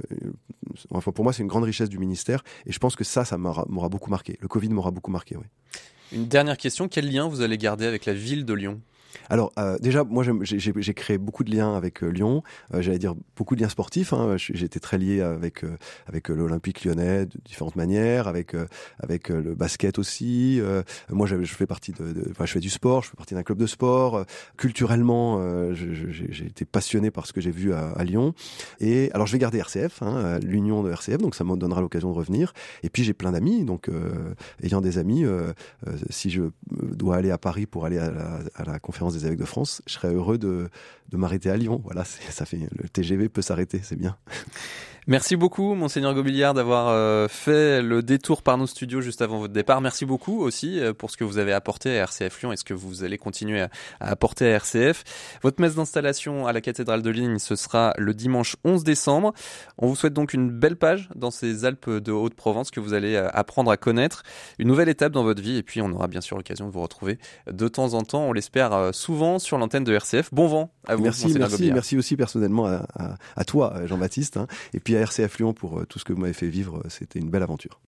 enfin 0.90 1.12
pour 1.12 1.24
moi, 1.24 1.34
c'est 1.34 1.44
une 1.44 1.50
grande 1.50 1.66
richesse 1.66 1.90
du 1.90 2.00
ministère 2.00 2.44
et 2.66 2.72
je 2.72 2.80
pense 2.80 2.96
que 2.96 3.04
ça, 3.04 3.26
ça 3.26 3.38
m'aura 3.38 3.90
beaucoup 3.90 4.10
marqué. 4.10 4.38
Le 4.42 4.48
Covid 4.48 4.70
m'aura 4.70 4.92
beaucoup 4.92 5.12
marqué, 5.12 5.36
oui. 5.36 5.46
Une 6.14 6.28
dernière 6.28 6.58
question, 6.58 6.88
quel 6.88 7.12
lien 7.12 7.28
vous 7.28 7.42
allez 7.42 7.58
garder 7.58 7.86
avec 7.86 8.06
la 8.06 8.14
ville 8.14 8.46
de 8.46 8.54
Lyon? 8.54 8.80
Alors 9.30 9.52
euh, 9.58 9.78
déjà, 9.80 10.04
moi 10.04 10.24
j'ai 10.42 10.94
créé 10.94 11.18
beaucoup 11.18 11.44
de 11.44 11.52
liens 11.52 11.76
avec 11.76 12.04
euh, 12.04 12.08
Lyon. 12.08 12.44
Euh, 12.74 12.82
j'allais 12.82 13.00
dire 13.00 13.16
beaucoup 13.36 13.56
de 13.56 13.62
liens 13.62 13.70
sportifs. 13.70 14.14
Hein. 14.14 14.36
J'étais 14.38 14.80
très 14.80 14.98
lié 14.98 15.22
avec 15.22 15.64
avec 16.08 16.30
l'Olympique 16.30 16.84
Lyonnais 16.84 17.26
de 17.26 17.38
différentes 17.46 17.76
manières, 17.76 18.28
avec 18.28 18.56
avec 19.00 19.30
le 19.30 19.56
basket 19.56 20.00
aussi. 20.00 20.62
moi, 21.10 21.28
je 21.28 21.36
fais 21.46 21.66
partie 21.66 21.92
de, 21.92 22.14
de 22.14 22.28
enfin, 22.32 22.46
je 22.46 22.54
fais 22.54 22.60
du 22.60 22.70
sport, 22.70 23.04
je 23.04 23.10
fais 23.10 23.16
partie 23.18 23.34
d'un 23.34 23.44
club 23.44 23.58
de 23.58 23.68
sport. 23.68 24.26
culturellement, 24.58 25.42
j'ai 25.74 26.46
été 26.46 26.66
passionné 26.66 27.12
par 27.12 27.26
ce 27.26 27.34
que 27.34 27.42
j'ai 27.42 27.52
vu 27.52 27.74
à, 27.74 27.90
à, 27.92 28.04
Lyon. 28.04 28.34
Et 28.80 29.12
alors, 29.14 29.28
je 29.28 29.34
vais 29.34 29.40
garder 29.40 29.58
RCF, 29.60 30.02
hein, 30.02 30.40
l'union 30.40 30.84
de 30.84 30.92
RCF, 30.92 31.18
donc 31.18 31.36
ça 31.36 31.44
me 31.44 31.56
donnera 31.56 31.82
l'occasion 31.82 32.12
de 32.12 32.16
revenir. 32.16 32.54
Et 32.84 32.90
puis 32.90 33.04
j'ai 33.04 33.14
plein 33.14 33.32
d'amis, 33.32 33.64
donc 33.64 33.90
ayant 34.64 34.82
des 34.82 34.98
amis, 34.98 35.26
si 36.10 36.30
je 36.30 36.44
dois 36.72 37.18
aller 37.18 37.32
à 37.32 37.38
Paris 37.38 37.66
pour 37.66 37.86
aller 37.86 37.98
à 37.98 38.12
la, 38.12 38.40
à 38.56 38.64
la 38.64 38.80
conférence 38.80 38.97
des 39.14 39.26
évêques 39.26 39.40
de 39.40 39.46
France, 39.46 39.82
je 39.88 39.94
serais 39.94 40.14
heureux 40.14 40.38
de, 40.38 40.70
de 41.10 41.18
m'arrêter 41.18 41.50
à 41.50 41.58
Lyon. 41.58 41.82
Voilà, 41.84 42.04
ça 42.04 42.46
fait 42.46 42.58
le 42.58 42.90
TGV 42.90 43.30
peut 43.30 43.42
s'arrêter, 43.42 43.82
c'est 43.84 43.96
bien. 43.96 44.18
Merci 45.10 45.38
beaucoup, 45.38 45.74
monseigneur 45.74 46.14
Gobiliard, 46.14 46.54
d'avoir 46.54 46.90
euh, 46.90 47.30
fait 47.30 47.82
le 47.82 48.04
détour 48.04 48.44
par 48.44 48.58
nos 48.58 48.68
studios 48.68 49.00
juste 49.00 49.22
avant 49.22 49.40
votre 49.40 49.54
départ. 49.54 49.80
Merci 49.80 50.04
beaucoup 50.04 50.42
aussi 50.42 50.82
euh, 50.82 50.94
pour 50.94 51.12
ce 51.12 51.16
que 51.16 51.24
vous 51.24 51.38
avez 51.38 51.54
apporté 51.54 51.98
à 51.98 52.04
RCF 52.04 52.42
Lyon 52.42 52.52
et 52.52 52.58
ce 52.58 52.66
que 52.66 52.74
vous 52.74 53.06
allez 53.06 53.18
continuer 53.18 53.62
à, 53.62 53.70
apporter 54.02 54.48
à 54.48 54.56
RCF. 54.56 55.06
Votre 55.44 55.62
messe 55.62 55.76
d'installation 55.76 56.46
à 56.46 56.52
la 56.52 56.60
cathédrale 56.60 57.04
de 57.04 57.10
Ligne, 57.10 57.40
ce 57.40 57.56
sera 57.56 57.94
le 57.98 58.14
dimanche 58.14 58.58
11 58.66 58.84
décembre. 58.84 59.32
On 59.78 59.88
vous 59.88 59.96
souhaite 59.96 60.12
donc 60.12 60.34
une 60.34 60.52
belle 60.52 60.76
page 60.76 61.08
dans 61.16 61.32
ces 61.32 61.64
Alpes 61.64 61.90
de 61.90 62.12
Haute-Provence 62.12 62.70
que 62.70 62.82
vous 62.82 62.94
allez 62.94 63.16
euh, 63.16 63.30
apprendre 63.32 63.72
à 63.72 63.78
connaître, 63.78 64.24
une 64.60 64.68
nouvelle 64.68 64.90
étape 64.90 65.14
dans 65.14 65.24
votre 65.24 65.42
vie 65.42 65.56
et 65.56 65.64
puis 65.64 65.82
on 65.82 65.90
aura 65.94 66.10
bien 66.10 66.20
sûr 66.20 66.36
l'occasion 66.36 66.68
de 66.68 66.74
vous 66.74 66.82
retrouver 66.82 67.18
de 67.50 67.70
temps 67.70 67.94
en 67.94 68.02
temps, 68.02 68.26
on 68.26 68.34
l'espère 68.34 68.94
souvent 68.94 69.40
sur 69.40 69.58
l'antenne 69.58 69.86
de 69.86 69.94
RCF. 69.94 70.34
Bon 70.34 70.48
vent 70.48 70.70
à 70.86 70.98
vous. 70.98 71.04
Merci, 71.04 71.34
merci, 71.40 71.72
merci 71.72 71.98
aussi 71.98 72.18
personnellement 72.18 72.66
à, 72.66 72.86
à, 73.00 73.16
à 73.38 73.46
toi, 73.46 73.74
Jean-Baptiste, 73.86 74.36
hein. 74.36 74.48
et 74.74 74.82
puis 74.82 74.97
RCF 75.02 75.38
Lyon 75.40 75.54
pour 75.54 75.80
euh, 75.80 75.86
tout 75.86 76.00
ce 76.00 76.06
que 76.06 76.14
vous 76.14 76.20
m'avez 76.20 76.34
fait 76.34 76.48
vivre. 76.48 76.84
C'était 76.90 77.20
une 77.20 77.30
belle 77.30 77.44
aventure. 77.44 77.80